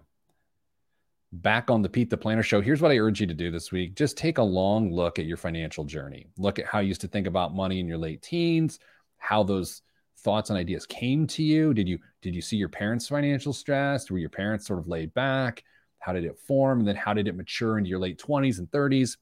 [1.32, 2.60] Back on the Pete the Planner show.
[2.60, 3.94] Here's what I urge you to do this week.
[3.94, 6.26] Just take a long look at your financial journey.
[6.38, 8.78] Look at how you used to think about money in your late teens,
[9.18, 9.82] how those
[10.18, 11.74] thoughts and ideas came to you.
[11.74, 14.10] Did you did you see your parents' financial stress?
[14.10, 15.64] Were your parents sort of laid back?
[15.98, 16.80] How did it form?
[16.80, 19.16] And then how did it mature into your late 20s and 30s?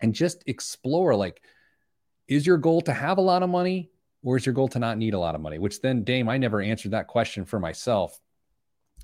[0.00, 1.42] And just explore like,
[2.28, 3.90] is your goal to have a lot of money
[4.22, 5.58] or is your goal to not need a lot of money?
[5.58, 8.18] Which then, Dame, I never answered that question for myself.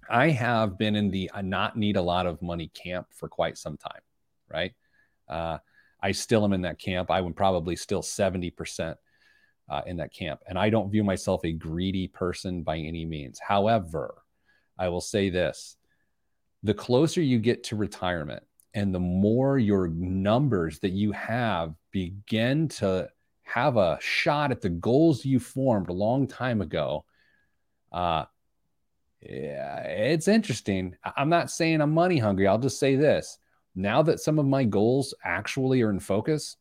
[0.08, 3.58] I have been in the uh, not need a lot of money camp for quite
[3.58, 4.00] some time,
[4.48, 4.72] right?
[5.28, 5.58] Uh,
[6.00, 7.10] I still am in that camp.
[7.10, 8.94] I would probably still 70%
[9.68, 10.40] uh, in that camp.
[10.46, 13.40] And I don't view myself a greedy person by any means.
[13.40, 14.22] However,
[14.78, 15.76] I will say this
[16.62, 18.42] the closer you get to retirement
[18.76, 23.08] and the more your numbers that you have begin to
[23.42, 27.06] have a shot at the goals you formed a long time ago,
[27.90, 28.26] uh,
[29.22, 30.94] yeah, it's interesting.
[31.16, 32.46] I'm not saying I'm money hungry.
[32.46, 33.38] I'll just say this.
[33.74, 36.58] Now that some of my goals actually are in focus,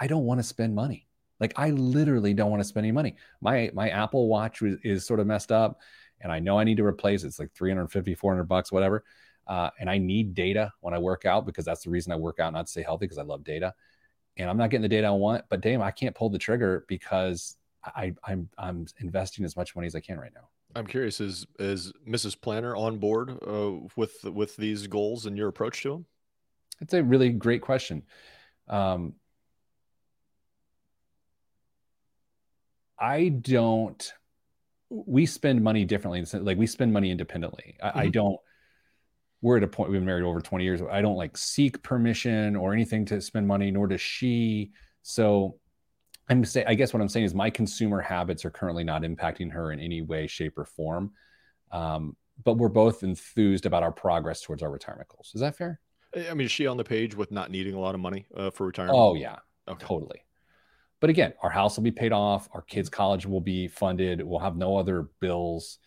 [0.00, 1.06] I don't want to spend money.
[1.38, 3.16] Like I literally don't want to spend any money.
[3.42, 5.80] My my Apple Watch is, is sort of messed up
[6.20, 7.28] and I know I need to replace it.
[7.28, 9.04] It's like 350, 400 bucks, whatever.
[9.48, 12.38] Uh, and I need data when I work out because that's the reason I work
[12.38, 13.74] out, not to stay healthy because I love data.
[14.36, 16.84] And I'm not getting the data I want, but damn, I can't pull the trigger
[16.86, 20.48] because I, I'm I'm investing as much money as I can right now.
[20.74, 22.40] I'm curious is is Mrs.
[22.40, 26.06] Planner on board uh, with with these goals and your approach to them?
[26.80, 28.04] It's a really great question.
[28.68, 29.14] Um,
[32.98, 34.12] I don't.
[34.90, 36.24] We spend money differently.
[36.38, 37.76] Like we spend money independently.
[37.82, 37.98] I, mm-hmm.
[37.98, 38.38] I don't.
[39.40, 39.90] We're at a point.
[39.90, 40.80] We've been married over 20 years.
[40.90, 44.72] I don't like seek permission or anything to spend money, nor does she.
[45.02, 45.58] So
[46.28, 49.52] I'm saying, I guess what I'm saying is my consumer habits are currently not impacting
[49.52, 51.12] her in any way, shape, or form.
[51.70, 55.32] Um, but we're both enthused about our progress towards our retirement goals.
[55.34, 55.80] Is that fair?
[56.14, 58.50] I mean, is she on the page with not needing a lot of money uh,
[58.50, 58.96] for retirement?
[58.98, 59.36] Oh yeah,
[59.68, 59.84] okay.
[59.84, 60.20] totally.
[61.00, 62.48] But again, our house will be paid off.
[62.52, 64.22] Our kids' college will be funded.
[64.22, 65.78] We'll have no other bills.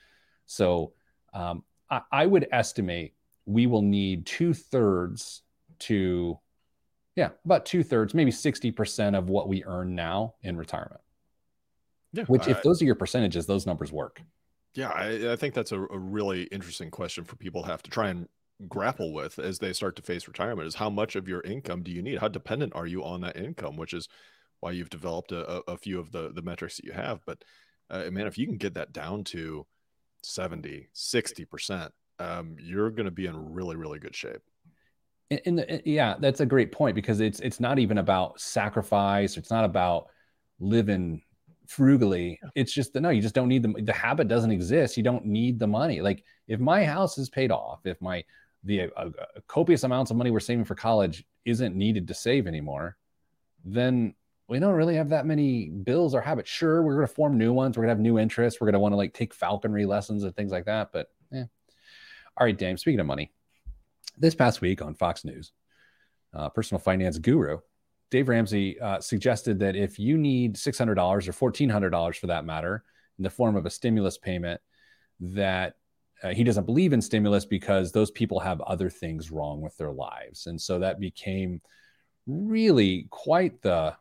[0.45, 0.93] So
[1.33, 3.13] um, I, I would estimate
[3.45, 5.41] we will need two thirds
[5.80, 6.39] to,
[7.15, 11.01] yeah, about two thirds, maybe 60% of what we earn now in retirement.
[12.13, 12.25] Yeah.
[12.25, 14.21] Which, if those are your percentages, those numbers work.
[14.73, 14.89] Yeah.
[14.89, 18.10] I, I think that's a, a really interesting question for people to have to try
[18.10, 18.27] and
[18.67, 21.91] grapple with as they start to face retirement is how much of your income do
[21.91, 22.19] you need?
[22.19, 24.08] How dependent are you on that income, which is
[24.60, 27.19] why you've developed a, a few of the, the metrics that you have.
[27.25, 27.43] But
[27.89, 29.65] uh, man, if you can get that down to
[30.23, 31.89] 70, 60%,
[32.21, 34.41] um, you're going to be in really, really good shape.
[35.45, 39.38] And, the, yeah, that's a great point because it's it's not even about sacrifice.
[39.38, 40.07] It's not about
[40.60, 41.21] living
[41.67, 42.38] frugally.
[42.53, 44.97] It's just that no, you just don't need the the habit doesn't exist.
[44.97, 46.01] You don't need the money.
[46.01, 48.25] Like if my house is paid off, if my
[48.65, 49.12] the uh, uh,
[49.47, 52.97] copious amounts of money we're saving for college isn't needed to save anymore,
[53.63, 54.13] then
[54.49, 56.49] we don't really have that many bills or habits.
[56.49, 57.77] Sure, we're going to form new ones.
[57.77, 58.60] We're going to have new interests.
[58.60, 60.89] We're going to want to like take falconry lessons and things like that.
[60.91, 61.07] But.
[62.38, 62.78] All right, Dame.
[62.78, 63.32] Speaking of money,
[64.17, 65.52] this past week on Fox News,
[66.34, 67.60] uh, personal finance guru
[68.12, 72.84] Dave Ramsey uh, suggested that if you need $600 or $1,400 for that matter
[73.17, 74.60] in the form of a stimulus payment,
[75.22, 75.76] that
[76.22, 79.94] uh, he doesn't believe in stimulus because those people have other things wrong with their
[79.94, 80.46] lives.
[80.46, 81.62] And so that became
[82.28, 83.96] really quite the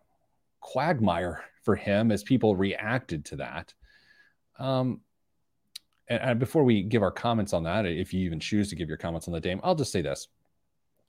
[0.60, 3.72] quagmire for him as people reacted to that.
[4.58, 5.02] Um,
[6.10, 8.88] and, and, before we give our comments on that, if you even choose to give
[8.88, 10.28] your comments on the Dame, I'll just say this.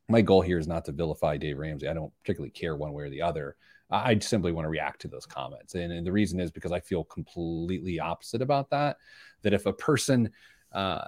[0.07, 1.87] My goal here is not to vilify Dave Ramsey.
[1.87, 3.55] I don't particularly care one way or the other.
[3.89, 5.75] I simply want to react to those comments.
[5.75, 8.97] And, and the reason is because I feel completely opposite about that.
[9.41, 10.31] That if a person,
[10.71, 11.05] uh,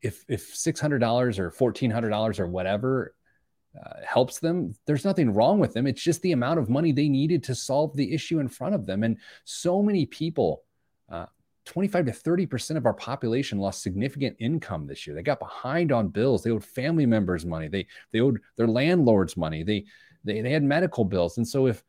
[0.00, 3.14] if if six hundred dollars or fourteen hundred dollars or whatever
[3.76, 5.86] uh, helps them, there's nothing wrong with them.
[5.86, 8.86] It's just the amount of money they needed to solve the issue in front of
[8.86, 9.02] them.
[9.02, 10.62] And so many people,
[11.10, 11.26] uh,
[11.68, 15.14] 25 to 30% of our population lost significant income this year.
[15.14, 16.42] They got behind on bills.
[16.42, 17.68] They owed family members money.
[17.68, 19.62] They, they owed their landlords money.
[19.62, 19.84] They,
[20.24, 21.36] they, they had medical bills.
[21.36, 21.84] And so if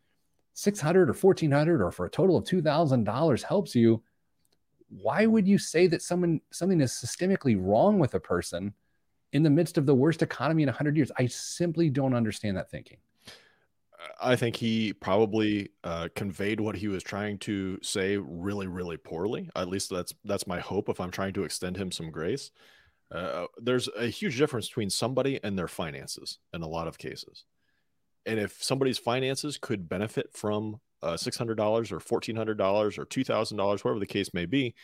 [0.53, 4.03] 600 or 1400 or for a total of $2,000 helps you,
[4.89, 8.73] why would you say that someone, something is systemically wrong with a person
[9.31, 11.11] in the midst of the worst economy in 100 years.
[11.17, 12.97] I simply don't understand that thinking.
[14.21, 19.49] I think he probably uh, conveyed what he was trying to say really, really poorly.
[19.55, 20.89] At least that's that's my hope.
[20.89, 22.51] If I'm trying to extend him some grace,
[23.11, 27.45] uh, there's a huge difference between somebody and their finances in a lot of cases.
[28.25, 31.57] And if somebody's finances could benefit from uh, $600
[31.91, 34.75] or $1,400 or $2,000, whatever the case may be,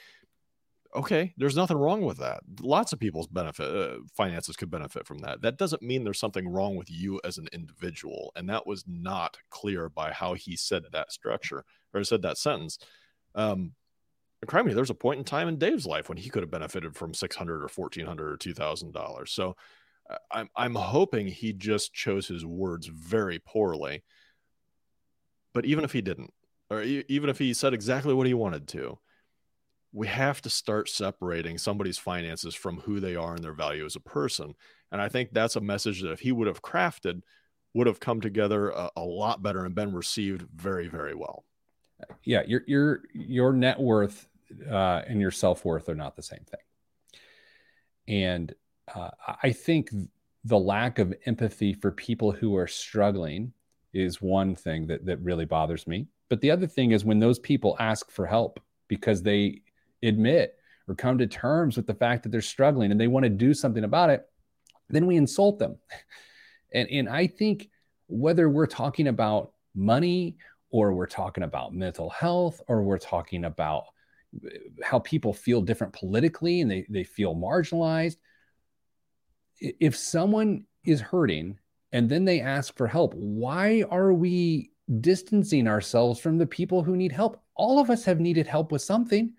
[0.95, 2.39] okay there's nothing wrong with that.
[2.61, 5.41] Lots of people's benefit uh, finances could benefit from that.
[5.41, 9.37] That doesn't mean there's something wrong with you as an individual and that was not
[9.49, 12.79] clear by how he said that structure or said that sentence.
[13.35, 13.73] Um
[14.47, 17.15] crime there's a point in time in dave's life when he could have benefited from
[17.15, 19.31] 600 or 1400 or 2000 dollars.
[19.31, 19.55] So
[20.07, 24.03] uh, i'm i'm hoping he just chose his words very poorly.
[25.53, 26.31] But even if he didn't
[26.69, 28.99] or even if he said exactly what he wanted to
[29.95, 33.95] we have to start separating somebody's finances from who they are and their value as
[33.95, 34.53] a person.
[34.91, 37.21] And I think that's a message that if he would have crafted,
[37.73, 41.45] would have come together a, a lot better and been received very, very well.
[42.25, 44.27] Yeah, your your your net worth
[44.69, 46.59] uh, and your self worth are not the same thing.
[48.07, 48.53] And
[48.93, 49.91] uh, I think
[50.43, 53.53] the lack of empathy for people who are struggling
[53.93, 56.07] is one thing that that really bothers me.
[56.27, 59.61] But the other thing is when those people ask for help because they
[60.07, 60.55] admit
[60.87, 63.53] or come to terms with the fact that they're struggling and they want to do
[63.53, 64.25] something about it,
[64.89, 65.77] then we insult them.
[66.73, 67.69] And, and I think
[68.07, 70.35] whether we're talking about money
[70.71, 73.85] or we're talking about mental health or we're talking about
[74.45, 74.49] uh,
[74.83, 78.17] how people feel different politically and they, they feel marginalized,
[79.59, 81.57] if someone is hurting
[81.93, 86.97] and then they ask for help, why are we distancing ourselves from the people who
[86.97, 87.41] need help?
[87.55, 89.33] All of us have needed help with something.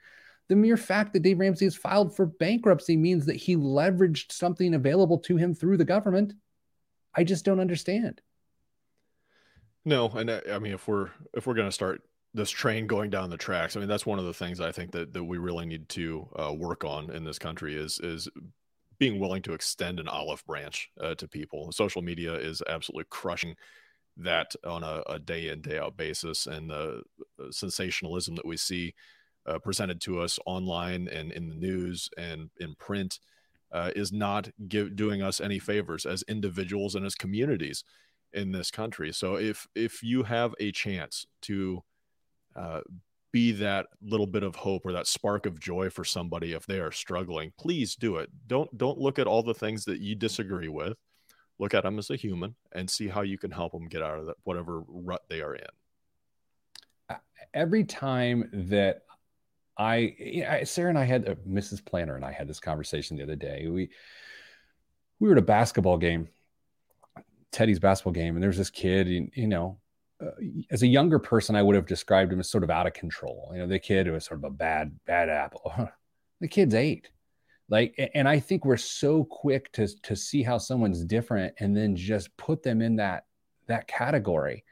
[0.49, 4.75] The mere fact that Dave Ramsey has filed for bankruptcy means that he leveraged something
[4.75, 6.35] available to him through the government.
[7.15, 8.21] I just don't understand.
[9.85, 12.03] No, and uh, I mean, if we're if we're going to start
[12.35, 14.93] this train going down the tracks, I mean, that's one of the things I think
[14.93, 18.29] that that we really need to uh, work on in this country is is
[18.99, 21.71] being willing to extend an olive branch uh, to people.
[21.73, 23.55] Social media is absolutely crushing
[24.17, 27.03] that on a, a, day in day out basis, and the
[27.51, 28.95] sensationalism that we see
[29.47, 33.21] uh, presented to us online and in the news and in print
[33.73, 37.85] uh, is not give, doing us any favors as individuals and as communities
[38.33, 39.13] in this country.
[39.13, 41.83] So if if you have a chance to
[42.55, 42.81] uh,
[43.33, 46.79] be that little bit of hope or that spark of joy for somebody if they
[46.79, 48.31] are struggling, please do it.
[48.47, 50.97] Don't don't look at all the things that you disagree with.
[51.59, 54.19] Look at them as a human and see how you can help them get out
[54.19, 57.17] of that whatever rut they are in.
[57.55, 59.06] Every time that
[59.79, 61.85] I, Sarah and I had uh, Mrs.
[61.85, 63.67] Planner and I had this conversation the other day.
[63.69, 63.91] We
[65.19, 66.29] we were at a basketball game,
[67.53, 69.09] Teddy's basketball game, and there's this kid.
[69.09, 69.79] You, you know,
[70.21, 70.31] uh,
[70.71, 73.51] as a younger person, I would have described him as sort of out of control.
[73.53, 75.73] You know, the kid was sort of a bad bad apple.
[76.41, 77.11] the kid's eight.
[77.69, 81.97] Like, and I think we're so quick to to see how someone's different and then
[81.97, 83.25] just put them in that
[83.67, 84.65] that category.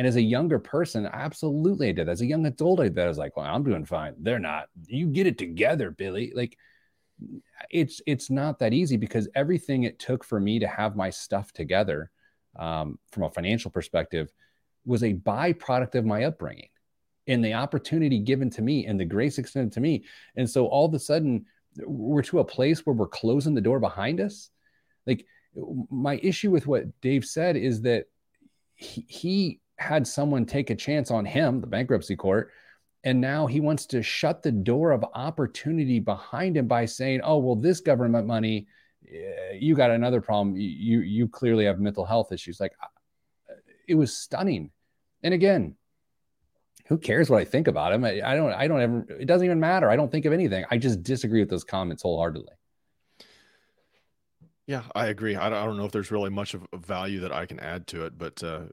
[0.00, 2.08] And as a younger person, absolutely I did.
[2.08, 3.00] As a young adult, I did.
[3.00, 4.14] I was like, well, I'm doing fine.
[4.18, 4.70] They're not.
[4.86, 6.32] You get it together, Billy.
[6.34, 6.56] Like
[7.68, 11.52] it's it's not that easy because everything it took for me to have my stuff
[11.52, 12.10] together
[12.58, 14.32] um, from a financial perspective
[14.86, 16.70] was a byproduct of my upbringing
[17.26, 20.04] and the opportunity given to me and the grace extended to me.
[20.34, 21.44] And so all of a sudden,
[21.76, 24.48] we're to a place where we're closing the door behind us.
[25.06, 25.26] Like
[25.90, 28.06] my issue with what Dave said is that
[28.76, 32.50] he, he had someone take a chance on him, the bankruptcy court,
[33.02, 37.38] and now he wants to shut the door of opportunity behind him by saying, "Oh,
[37.38, 38.66] well, this government money,
[39.10, 40.54] eh, you got another problem.
[40.56, 43.54] You you clearly have mental health issues." Like, uh,
[43.88, 44.70] it was stunning.
[45.22, 45.76] And again,
[46.88, 48.04] who cares what I think about him?
[48.04, 48.52] I, I don't.
[48.52, 49.06] I don't ever.
[49.18, 49.88] It doesn't even matter.
[49.88, 50.66] I don't think of anything.
[50.70, 52.54] I just disagree with those comments wholeheartedly.
[54.66, 55.34] Yeah, I agree.
[55.34, 58.16] I don't, know if there's really much of value that I can add to it,
[58.16, 58.66] but uh,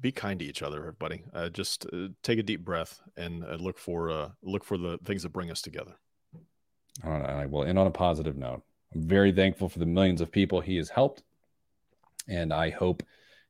[0.00, 1.22] be kind to each other, everybody.
[1.32, 4.98] Uh, just uh, take a deep breath and uh, look for uh, look for the
[5.04, 5.94] things that bring us together.
[7.04, 8.62] All right, I will end on a positive note.
[8.94, 11.22] I'm very thankful for the millions of people he has helped,
[12.28, 13.02] and I hope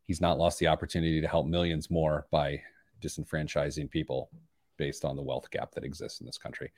[0.04, 2.62] he's not lost the opportunity to help millions more by
[3.00, 4.30] disenfranchising people
[4.76, 6.72] based on the wealth gap that exists in this country.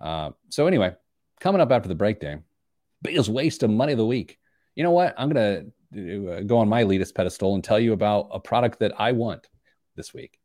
[0.00, 0.94] Uh, so anyway,
[1.40, 2.44] coming up after the breakdown,
[3.02, 4.38] biggest waste of money of the week
[4.76, 5.14] you know what?
[5.16, 5.60] I'm uh,
[5.94, 9.48] Uh, go on my elitist pedestal and tell you about a product that I want
[9.94, 10.38] this week.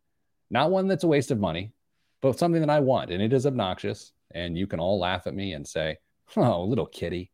[0.49, 1.73] Not one that's a waste of money,
[2.21, 3.11] but something that I want.
[3.11, 4.11] And it is obnoxious.
[4.33, 5.97] And you can all laugh at me and say,
[6.35, 7.31] oh, little kitty.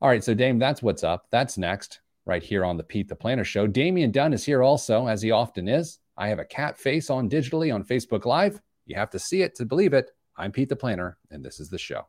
[0.00, 0.24] All right.
[0.24, 1.26] So, Dame, that's what's up.
[1.30, 3.66] That's next right here on the Pete the Planner Show.
[3.66, 5.98] Damian Dunn is here also, as he often is.
[6.16, 8.60] I have a cat face on digitally on Facebook Live.
[8.86, 10.10] You have to see it to believe it.
[10.36, 12.06] I'm Pete the Planner, and this is the show.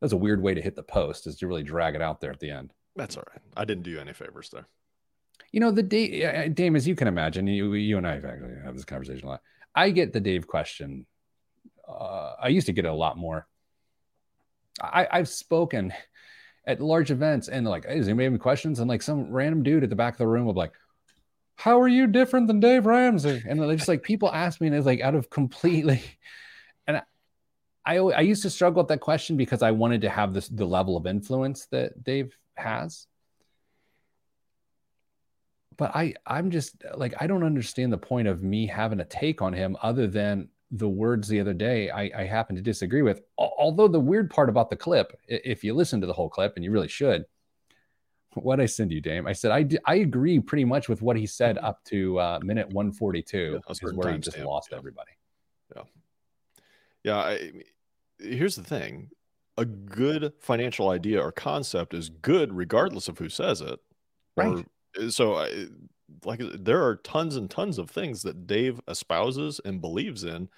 [0.00, 2.30] That's a weird way to hit the post is to really drag it out there
[2.30, 2.72] at the end.
[2.98, 3.40] That's all right.
[3.56, 4.66] I didn't do you any favors there.
[5.52, 8.74] You know, the Dave, Dame, as you can imagine, you, you and I actually have
[8.74, 9.40] this conversation a lot.
[9.74, 11.06] I get the Dave question.
[11.88, 13.46] Uh, I used to get it a lot more.
[14.82, 15.92] I, I've spoken
[16.66, 18.80] at large events and like, hey, anybody have any questions?
[18.80, 20.74] And like some random dude at the back of the room will be like,
[21.54, 23.42] how are you different than Dave Ramsey?
[23.48, 26.02] And they just like people ask me, and it's like out of completely,
[26.86, 27.00] and
[27.86, 30.66] I, I used to struggle with that question because I wanted to have this the
[30.66, 33.06] level of influence that Dave has.
[35.76, 39.40] But I I'm just like I don't understand the point of me having a take
[39.40, 43.22] on him other than the words the other day I, I happen to disagree with.
[43.38, 46.64] Although the weird part about the clip, if you listen to the whole clip, and
[46.64, 47.24] you really should,
[48.34, 51.26] what I send you, Dame, I said I, I agree pretty much with what he
[51.26, 51.64] said mm-hmm.
[51.64, 54.78] up to uh, minute 142 yeah, is where he just stamp, lost yeah.
[54.78, 55.10] everybody.
[55.74, 55.82] Yeah,
[57.04, 57.16] yeah.
[57.16, 57.52] I,
[58.18, 59.10] here's the thing
[59.58, 63.80] a good financial idea or concept is good regardless of who says it.
[64.36, 64.64] Right.
[64.96, 65.66] or, so I,
[66.24, 70.48] like there are tons and tons of things that dave espouses and believes in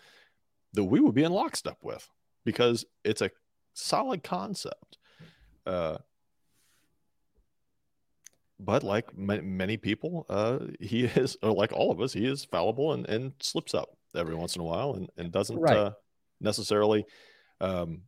[0.75, 2.09] that we would be in lockstep with
[2.45, 3.31] because it's a
[3.73, 4.99] solid concept.
[5.67, 5.97] Uh,
[8.59, 12.93] but like many people uh, he is or like all of us he is fallible
[12.93, 15.77] and, and slips up every once in a while and, and doesn't right.
[15.77, 15.91] uh,
[16.41, 17.07] necessarily
[17.63, 18.03] um,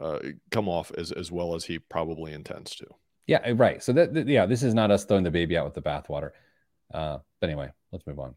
[0.00, 0.18] uh,
[0.50, 2.86] come off as as well as he probably intends to.
[3.26, 3.82] Yeah, eh, right.
[3.82, 6.30] So that, that yeah, this is not us throwing the baby out with the bathwater.
[6.92, 8.34] Uh, but anyway, let's move on.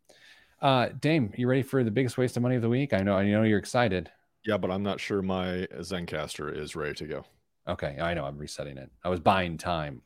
[0.62, 2.94] Uh, Dame, you ready for the biggest waste of money of the week?
[2.94, 4.10] I know, I know you're excited.
[4.46, 7.26] Yeah, but I'm not sure my Zencastr is ready to go.
[7.68, 8.24] Okay, I know.
[8.24, 8.90] I'm resetting it.
[9.04, 10.02] I was buying time.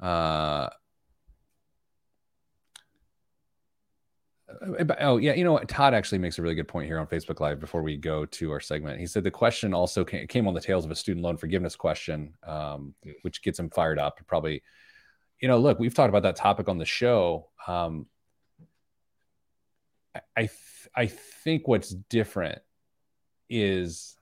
[0.00, 0.70] Uh,
[5.00, 5.68] oh yeah, you know what?
[5.68, 8.50] Todd actually makes a really good point here on Facebook Live before we go to
[8.50, 9.00] our segment.
[9.00, 12.34] He said the question also came on the tails of a student loan forgiveness question,
[12.46, 14.20] um, which gets him fired up.
[14.26, 14.62] Probably,
[15.40, 17.48] you know, look, we've talked about that topic on the show.
[17.66, 18.06] Um,
[20.36, 22.60] I th- I think what's different
[23.48, 24.16] is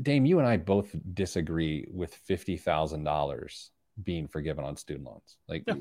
[0.00, 3.70] Dame, you and I both disagree with fifty thousand dollars
[4.02, 5.36] being forgiven on student loans.
[5.48, 5.74] Like yeah.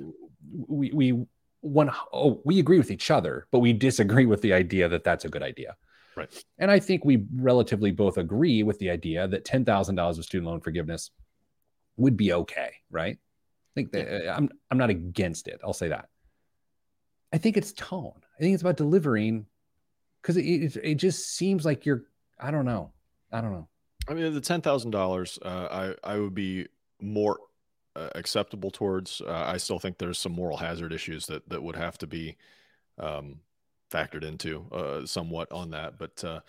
[0.67, 1.25] we we
[1.61, 5.25] one oh we agree with each other, but we disagree with the idea that that's
[5.25, 5.75] a good idea.
[6.15, 6.43] Right.
[6.57, 10.25] And I think we relatively both agree with the idea that ten thousand dollars of
[10.25, 11.11] student loan forgiveness
[11.97, 13.17] would be okay, right?
[13.17, 14.35] I think that yeah.
[14.35, 15.61] I'm I'm not against it.
[15.63, 16.09] I'll say that.
[17.31, 18.21] I think it's tone.
[18.35, 19.45] I think it's about delivering
[20.21, 22.03] because it, it, it just seems like you're.
[22.39, 22.91] I don't know.
[23.31, 23.67] I don't know.
[24.09, 26.67] I mean, the ten thousand uh, dollars, I I would be
[26.99, 27.39] more
[27.95, 29.21] uh, acceptable towards.
[29.21, 32.37] Uh, I still think there's some moral hazard issues that that would have to be
[32.97, 33.39] um,
[33.91, 36.23] factored into uh, somewhat on that, but.
[36.23, 36.39] Uh,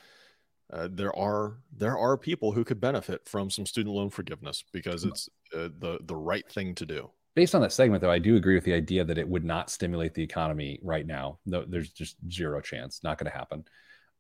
[0.72, 5.04] uh, there are there are people who could benefit from some student loan forgiveness because
[5.04, 7.10] it's the the right thing to do.
[7.34, 9.68] Based on that segment, though, I do agree with the idea that it would not
[9.68, 11.40] stimulate the economy right now.
[11.44, 13.64] No, there's just zero chance, not going to happen.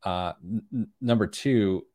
[0.04, 1.86] N- number two,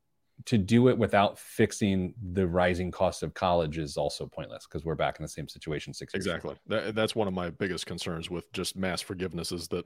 [0.45, 4.95] to do it without fixing the rising cost of college is also pointless because we're
[4.95, 6.55] back in the same situation six exactly.
[6.67, 9.85] That, that's one of my biggest concerns with just mass forgiveness is that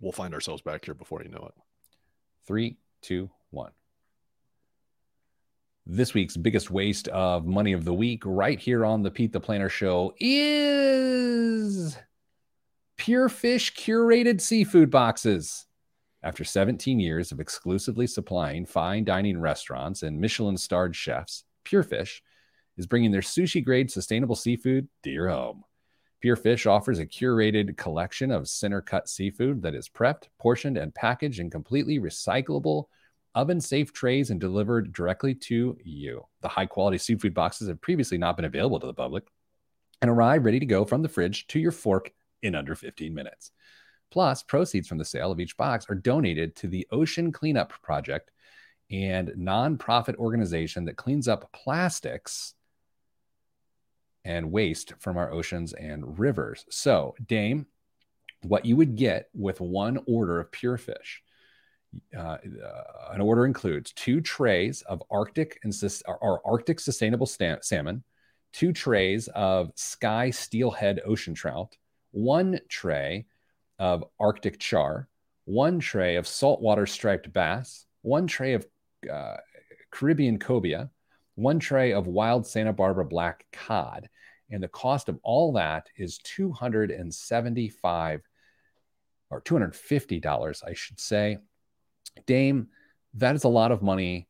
[0.00, 1.54] we'll find ourselves back here before you know it.
[2.46, 3.72] Three two one.
[5.86, 9.40] This week's biggest waste of money of the week right here on the pete the
[9.40, 11.96] planner show is
[12.98, 15.66] Purefish curated seafood boxes
[16.22, 22.20] after 17 years of exclusively supplying fine dining restaurants and Michelin starred chefs, Purefish
[22.76, 25.64] is bringing their sushi grade sustainable seafood to your home.
[26.24, 31.40] Purefish offers a curated collection of center cut seafood that is prepped, portioned, and packaged
[31.40, 32.84] in completely recyclable,
[33.34, 36.24] oven safe trays and delivered directly to you.
[36.40, 39.24] The high quality seafood boxes have previously not been available to the public
[40.00, 42.12] and arrive ready to go from the fridge to your fork
[42.42, 43.50] in under 15 minutes.
[44.12, 48.30] Plus, proceeds from the sale of each box are donated to the Ocean Cleanup Project
[48.90, 52.52] and nonprofit organization that cleans up plastics
[54.26, 56.66] and waste from our oceans and rivers.
[56.68, 57.66] So, Dame,
[58.42, 61.20] what you would get with one order of Purefish.
[62.14, 62.38] Uh, uh,
[63.12, 65.72] an order includes two trays of Arctic and
[66.06, 68.04] or Arctic sustainable sta- salmon,
[68.52, 71.78] two trays of sky steelhead ocean trout,
[72.10, 73.24] one tray
[73.82, 75.08] of Arctic char,
[75.44, 78.64] one tray of saltwater striped bass, one tray of
[79.12, 79.38] uh,
[79.90, 80.88] Caribbean cobia,
[81.34, 84.08] one tray of wild Santa Barbara black cod.
[84.50, 88.20] And the cost of all that is 275
[89.30, 91.38] or $250, I should say.
[92.24, 92.68] Dame,
[93.14, 94.28] that is a lot of money.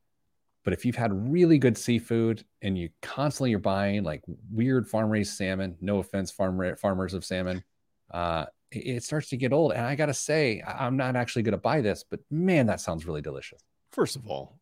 [0.64, 5.10] But if you've had really good seafood and you constantly are buying like weird farm
[5.10, 7.62] raised salmon, no offense, farm farmers of salmon,
[8.10, 9.72] uh, it starts to get old.
[9.72, 13.06] And I got to say, I'm not actually to buy this, but man, that sounds
[13.06, 13.60] really delicious.
[13.90, 14.58] First of all,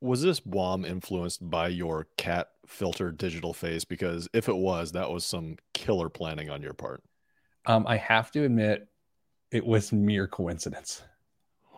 [0.00, 3.84] was this WOM influenced by your cat filter digital face?
[3.84, 7.02] Because if it was, that was some killer planning on your part.
[7.66, 8.88] Um, I have to admit,
[9.50, 11.02] it was mere coincidence.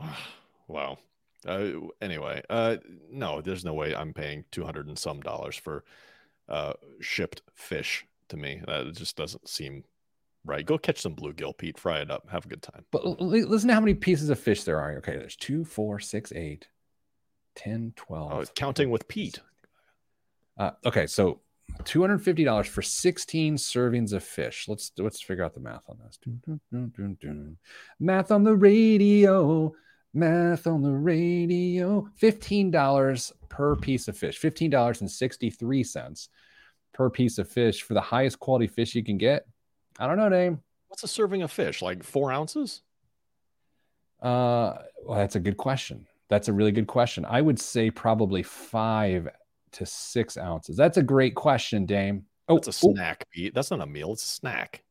[0.68, 0.98] wow.
[1.46, 1.70] Uh,
[2.02, 2.76] anyway, uh,
[3.11, 5.84] no, there's no way I'm paying 200 and some dollars for
[6.48, 8.61] uh, shipped fish to me.
[8.66, 9.84] That just doesn't seem
[10.45, 10.64] Right.
[10.64, 11.78] Go catch some bluegill, Pete.
[11.78, 12.28] Fry it up.
[12.30, 12.84] Have a good time.
[12.91, 14.97] But listen to how many pieces of fish there are.
[14.97, 16.68] Okay, there's two, four, six, eight,
[17.57, 18.32] 10, 12.
[18.32, 19.38] Oh, counting with Pete.
[20.57, 21.41] Uh, okay, so
[21.82, 24.66] $250 for 16 servings of fish.
[24.66, 26.18] Let's let's figure out the math on this.
[26.18, 27.57] Dun, dun, dun,
[27.99, 29.72] math on the radio.
[30.12, 32.09] Math on the radio.
[32.20, 34.41] $15 per piece of fish.
[34.41, 36.28] $15.63
[36.93, 39.47] per piece of fish for the highest quality fish you can get
[39.99, 40.62] I don't know, Dame.
[40.88, 41.82] What's a serving of fish?
[41.82, 42.82] Like four ounces?
[44.20, 46.07] Uh, well, that's a good question.
[46.28, 47.24] That's a really good question.
[47.24, 49.28] I would say probably five
[49.72, 50.76] to six ounces.
[50.76, 52.26] That's a great question, Dame.
[52.49, 53.30] Oh, it's a snack, oh.
[53.32, 53.55] Pete.
[53.55, 54.12] That's not a meal.
[54.12, 54.82] It's a snack.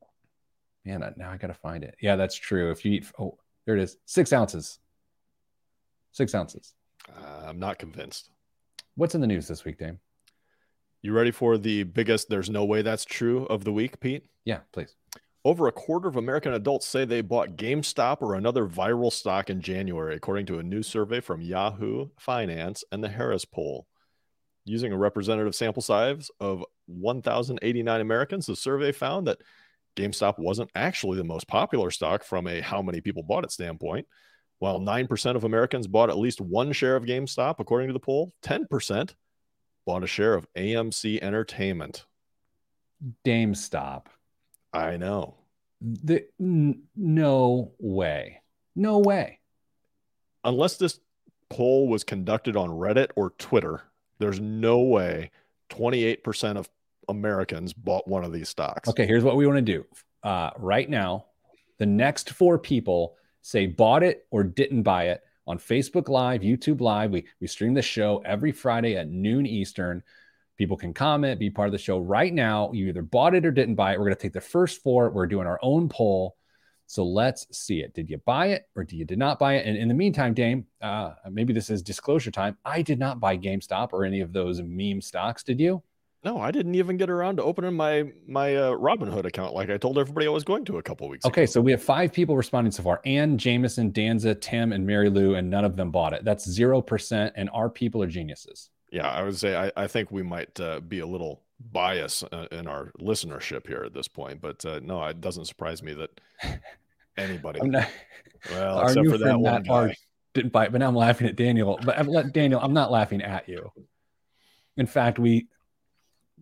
[0.85, 1.95] Man, now I gotta find it.
[2.01, 2.71] Yeah, that's true.
[2.71, 4.79] If you eat, oh, there it is, six ounces.
[6.11, 6.73] Six ounces.
[7.09, 8.29] Uh, I'm not convinced.
[8.95, 9.99] What's in the news this week, Dame?
[11.01, 14.25] You ready for the biggest there's no way that's true of the week, Pete?
[14.43, 14.95] Yeah, please.
[15.45, 19.61] Over a quarter of American adults say they bought GameStop or another viral stock in
[19.61, 23.87] January, according to a new survey from Yahoo Finance and the Harris Poll.
[24.65, 29.41] Using a representative sample size of 1,089 Americans, the survey found that
[29.95, 34.05] GameStop wasn't actually the most popular stock from a how many people bought it standpoint.
[34.59, 38.33] While 9% of Americans bought at least one share of GameStop, according to the poll,
[38.43, 39.13] 10%
[39.89, 42.05] bought a share of AMC Entertainment.
[43.25, 44.03] GameStop.
[44.71, 45.33] I know.
[45.81, 48.43] The, n- no way.
[48.75, 49.39] No way.
[50.43, 50.99] Unless this
[51.49, 53.81] poll was conducted on Reddit or Twitter,
[54.19, 55.31] There's no way
[55.71, 56.69] 28% of
[57.07, 58.89] Americans bought one of these stocks.
[58.89, 59.85] Okay, here's what we want to do.
[60.21, 61.25] Uh, right now,
[61.79, 66.79] the next four people say bought it or didn't buy it on Facebook Live, YouTube
[66.79, 67.09] Live.
[67.09, 70.03] We, we stream the show every Friday at noon Eastern.
[70.57, 72.71] People can comment, be part of the show right now.
[72.71, 73.99] You either bought it or didn't buy it.
[73.99, 75.09] We're going to take the first four.
[75.09, 76.35] We're doing our own poll.
[76.85, 77.95] So let's see it.
[77.95, 79.65] Did you buy it or did you did not buy it?
[79.65, 82.55] And in the meantime, Dame, uh, maybe this is disclosure time.
[82.63, 85.43] I did not buy GameStop or any of those meme stocks.
[85.43, 85.81] Did you?
[86.23, 89.77] No, I didn't even get around to opening my my uh, Robinhood account like I
[89.77, 91.51] told everybody I was going to a couple weeks okay, ago.
[91.51, 93.01] so we have five people responding so far.
[93.05, 96.25] Ann, Jameson, Danza, Tim, and Mary Lou, and none of them bought it.
[96.25, 97.33] That's zero percent.
[97.37, 98.69] And our people are geniuses.
[98.91, 102.47] Yeah, I would say I, I think we might uh, be a little biased uh,
[102.51, 106.21] in our listenership here at this point, but uh, no, it doesn't surprise me that
[107.17, 107.61] anybody.
[107.61, 107.87] Not,
[108.51, 109.67] well, our except for that one guy.
[109.71, 109.95] Hart
[110.33, 111.79] didn't buy it, but now I'm laughing at Daniel.
[111.83, 113.71] But I'm let Daniel, I'm not laughing at you.
[114.77, 115.47] In fact, we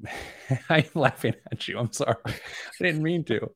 [0.70, 1.78] I'm laughing at you.
[1.80, 2.16] I'm sorry.
[2.26, 2.34] I
[2.80, 3.52] didn't mean to.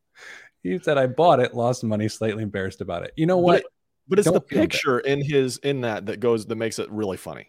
[0.64, 3.14] You said I bought it, lost money, slightly embarrassed about it.
[3.18, 3.60] You know But what?
[3.60, 3.66] it-
[4.08, 7.18] But it's Don't the picture in his in that that goes that makes it really
[7.18, 7.48] funny.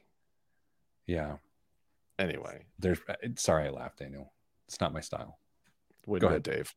[1.06, 1.36] yeah.
[2.18, 4.32] Anyway, There's uh, sorry I laughed, Daniel.
[4.68, 5.38] It's not my style.
[6.06, 6.72] Way Go ahead, Dave.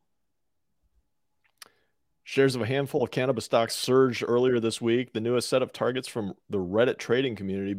[2.24, 5.12] Shares of a handful of cannabis stocks surged earlier this week.
[5.12, 7.76] The newest set of targets from the Reddit trading community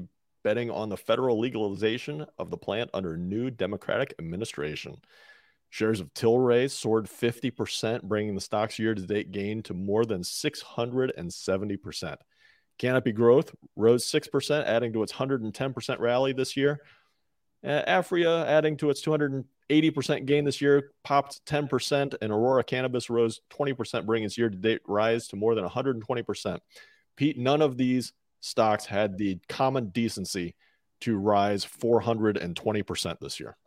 [0.47, 4.95] betting on the federal legalization of the plant under new Democratic administration.
[5.69, 10.21] Shares of Tilray soared 50%, bringing the stock's year to date gain to more than
[10.21, 12.15] 670%.
[12.77, 16.79] Canopy Growth rose 6%, adding to its 110% rally this year.
[17.65, 24.05] Aphria, adding to its 280% gain this year, popped 10%, and Aurora Cannabis rose 20%,
[24.05, 26.59] bringing its year to date rise to more than 120%.
[27.17, 28.13] Pete, none of these
[28.47, 30.55] stocks had the common decency
[31.01, 33.57] to rise 420% this year.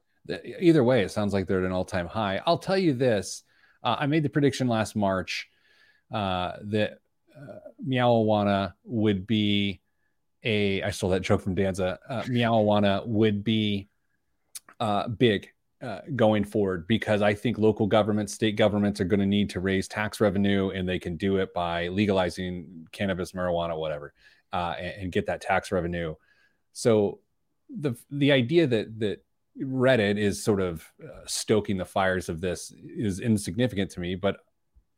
[0.61, 2.41] Either way, it sounds like they're at an all-time high.
[2.47, 3.43] I'll tell you this:
[3.83, 5.49] uh, I made the prediction last March
[6.13, 6.99] uh, that
[7.37, 9.81] uh, Meowawana would be
[10.45, 10.83] a.
[10.83, 11.99] I stole that joke from Danza.
[12.09, 13.89] Uh, Meowawana would be
[14.79, 15.49] uh, big
[15.83, 19.61] uh, going forward because I think local governments, state governments are going to need to
[19.61, 24.13] raise tax revenue, and they can do it by legalizing cannabis, marijuana, whatever,
[24.53, 26.15] uh, and, and get that tax revenue.
[26.73, 27.21] So
[27.69, 29.25] the the idea that that
[29.61, 34.39] Reddit is sort of uh, stoking the fires of this is insignificant to me, but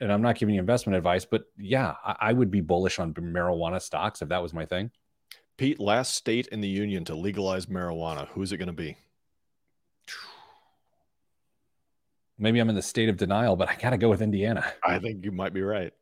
[0.01, 3.15] and I'm not giving you investment advice, but yeah, I, I would be bullish on
[3.15, 4.91] marijuana stocks if that was my thing.
[5.57, 8.27] Pete, last state in the union to legalize marijuana.
[8.29, 8.97] Who's it going to be?
[12.39, 14.65] Maybe I'm in the state of denial, but I got to go with Indiana.
[14.85, 15.93] I think you might be right.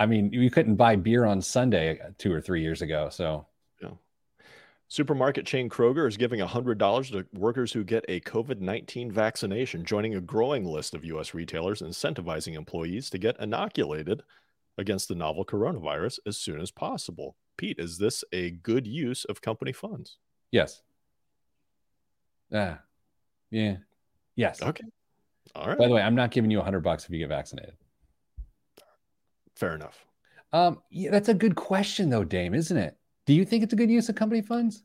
[0.00, 3.46] I mean, you couldn't buy beer on Sunday two or three years ago, so
[4.90, 10.16] Supermarket chain Kroger is giving $100 to workers who get a COVID 19 vaccination, joining
[10.16, 11.32] a growing list of U.S.
[11.32, 14.24] retailers incentivizing employees to get inoculated
[14.78, 17.36] against the novel coronavirus as soon as possible.
[17.56, 20.18] Pete, is this a good use of company funds?
[20.50, 20.82] yes.
[22.52, 22.80] Ah,
[23.52, 23.76] yeah,
[24.34, 24.60] yes.
[24.60, 24.82] Okay.
[25.54, 25.78] All right.
[25.78, 27.74] By the way, I'm not giving you a hundred bucks if you get vaccinated.
[29.60, 30.06] Fair enough.
[30.54, 32.96] Um, yeah, that's a good question, though, Dame, isn't it?
[33.26, 34.82] Do you think it's a good use of company funds?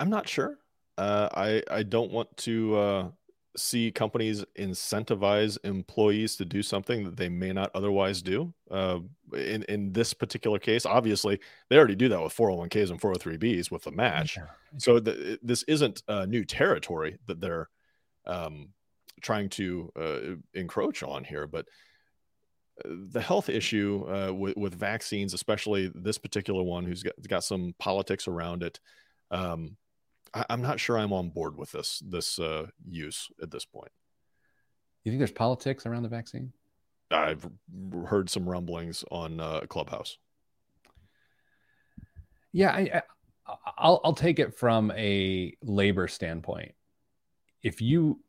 [0.00, 0.58] I'm not sure.
[0.96, 3.08] Uh, I I don't want to uh,
[3.54, 8.54] see companies incentivize employees to do something that they may not otherwise do.
[8.70, 9.00] Uh,
[9.34, 11.38] in in this particular case, obviously
[11.68, 14.38] they already do that with 401ks and 403bs with the match.
[14.78, 17.68] So the, this isn't uh, new territory that they're
[18.26, 18.70] um,
[19.20, 20.18] trying to uh,
[20.54, 21.66] encroach on here, but
[22.84, 27.74] the health issue uh, with, with vaccines, especially this particular one, who's got, got some
[27.78, 28.80] politics around it.
[29.30, 29.76] Um,
[30.34, 33.90] I, I'm not sure I'm on board with this this uh, use at this point.
[35.04, 36.52] You think there's politics around the vaccine?
[37.10, 37.48] I've
[38.06, 40.18] heard some rumblings on uh, Clubhouse.
[42.52, 43.02] Yeah, I, I
[43.78, 46.72] I'll I'll take it from a labor standpoint.
[47.62, 48.20] If you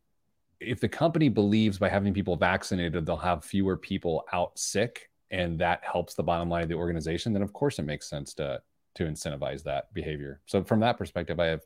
[0.60, 5.60] if the company believes by having people vaccinated they'll have fewer people out sick and
[5.60, 8.62] that helps the bottom line of the organization, then of course it makes sense to
[8.95, 10.41] to incentivize that behavior.
[10.45, 11.62] So from that perspective, I have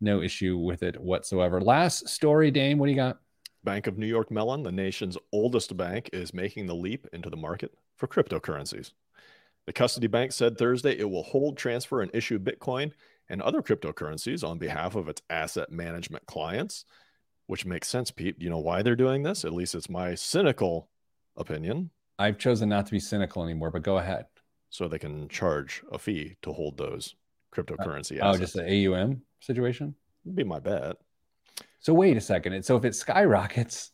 [0.00, 1.60] no issue with it whatsoever.
[1.60, 3.18] Last story, Dame, what do you got?
[3.64, 7.36] Bank of New York Mellon, the nation's oldest bank, is making the leap into the
[7.36, 8.92] market for cryptocurrencies.
[9.66, 12.92] The custody bank said Thursday it will hold, transfer, and issue Bitcoin
[13.28, 16.86] and other cryptocurrencies on behalf of its asset management clients,
[17.50, 18.38] which makes sense, Pete.
[18.38, 19.44] Do you know why they're doing this?
[19.44, 20.88] At least it's my cynical
[21.36, 21.90] opinion.
[22.16, 24.26] I've chosen not to be cynical anymore, but go ahead.
[24.68, 27.16] So they can charge a fee to hold those
[27.52, 28.38] cryptocurrency Oh, assets.
[28.38, 29.96] just the AUM situation?
[30.24, 30.94] Would be my bet.
[31.80, 32.64] So wait a second.
[32.64, 33.90] So if it skyrockets,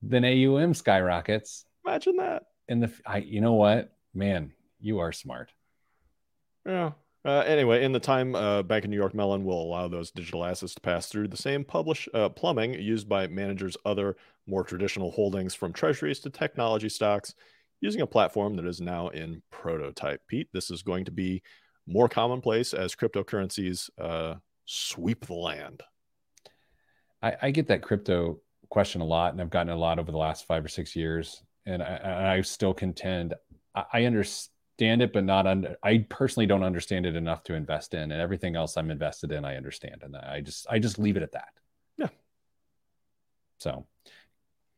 [0.00, 1.64] then AUM skyrockets.
[1.84, 2.44] Imagine that.
[2.68, 5.52] In the, I, you know what, man, you are smart.
[6.64, 6.92] Yeah.
[7.24, 10.44] Uh, anyway, in the time, uh, Bank of New York Mellon will allow those digital
[10.44, 14.16] assets to pass through the same publish uh, plumbing used by managers' other
[14.46, 17.34] more traditional holdings, from treasuries to technology stocks,
[17.82, 20.22] using a platform that is now in prototype.
[20.28, 21.42] Pete, this is going to be
[21.86, 25.82] more commonplace as cryptocurrencies uh, sweep the land.
[27.22, 28.40] I, I, get that crypto
[28.70, 31.42] question a lot, and I've gotten a lot over the last five or six years,
[31.66, 33.34] and I, I still contend
[33.74, 35.76] I, I understand understand it, but not under.
[35.82, 39.44] I personally don't understand it enough to invest in, and everything else I'm invested in,
[39.44, 41.48] I understand, and I just I just leave it at that.
[41.96, 42.08] Yeah.
[43.58, 43.86] So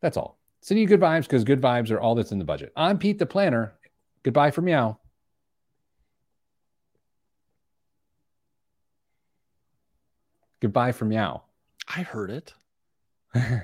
[0.01, 0.39] that's all.
[0.61, 2.73] Sending you good vibes because good vibes are all that's in the budget.
[2.77, 3.75] I'm Pete the Planner.
[4.23, 4.99] Goodbye for meow.
[10.61, 11.43] Goodbye for meow.
[11.89, 12.55] I heard it.
[13.35, 13.63] I'm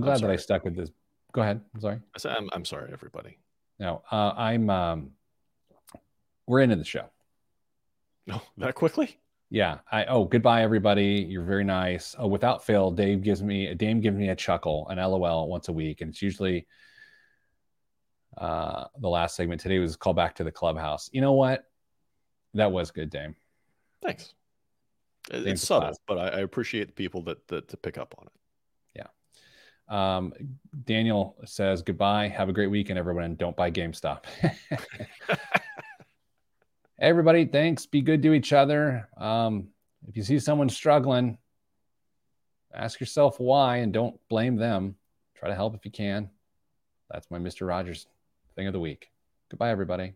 [0.00, 0.90] glad I'm that I stuck with this
[1.32, 1.60] Go ahead.
[1.74, 2.00] I'm sorry.
[2.14, 3.38] I said, I'm, I'm sorry, everybody.
[3.78, 4.70] No, uh, I'm.
[4.70, 5.10] Um,
[6.46, 7.04] we're into the show.
[8.26, 9.18] No, oh, that quickly?
[9.50, 9.78] Yeah.
[9.90, 10.04] I.
[10.06, 11.26] Oh, goodbye, everybody.
[11.28, 12.16] You're very nice.
[12.18, 13.74] Oh, without fail, Dave gives me a.
[13.74, 16.66] Dave gives me a chuckle, an LOL once a week, and it's usually
[18.38, 21.10] uh, the last segment today was call back to the clubhouse.
[21.12, 21.64] You know what?
[22.54, 23.34] That was good, Dame.
[24.02, 24.34] Thanks.
[25.30, 28.32] It's subtle, but I, I, appreciate the people that, that to pick up on it.
[29.88, 30.32] Um,
[30.84, 32.28] Daniel says goodbye.
[32.28, 34.24] Have a great weekend, everyone, and don't buy GameStop.
[37.00, 37.86] Everybody, thanks.
[37.86, 39.08] Be good to each other.
[39.16, 39.68] Um,
[40.08, 41.38] if you see someone struggling,
[42.74, 44.96] ask yourself why and don't blame them.
[45.36, 46.28] Try to help if you can.
[47.10, 47.66] That's my Mr.
[47.66, 48.06] Rogers
[48.56, 49.10] thing of the week.
[49.48, 50.14] Goodbye, everybody.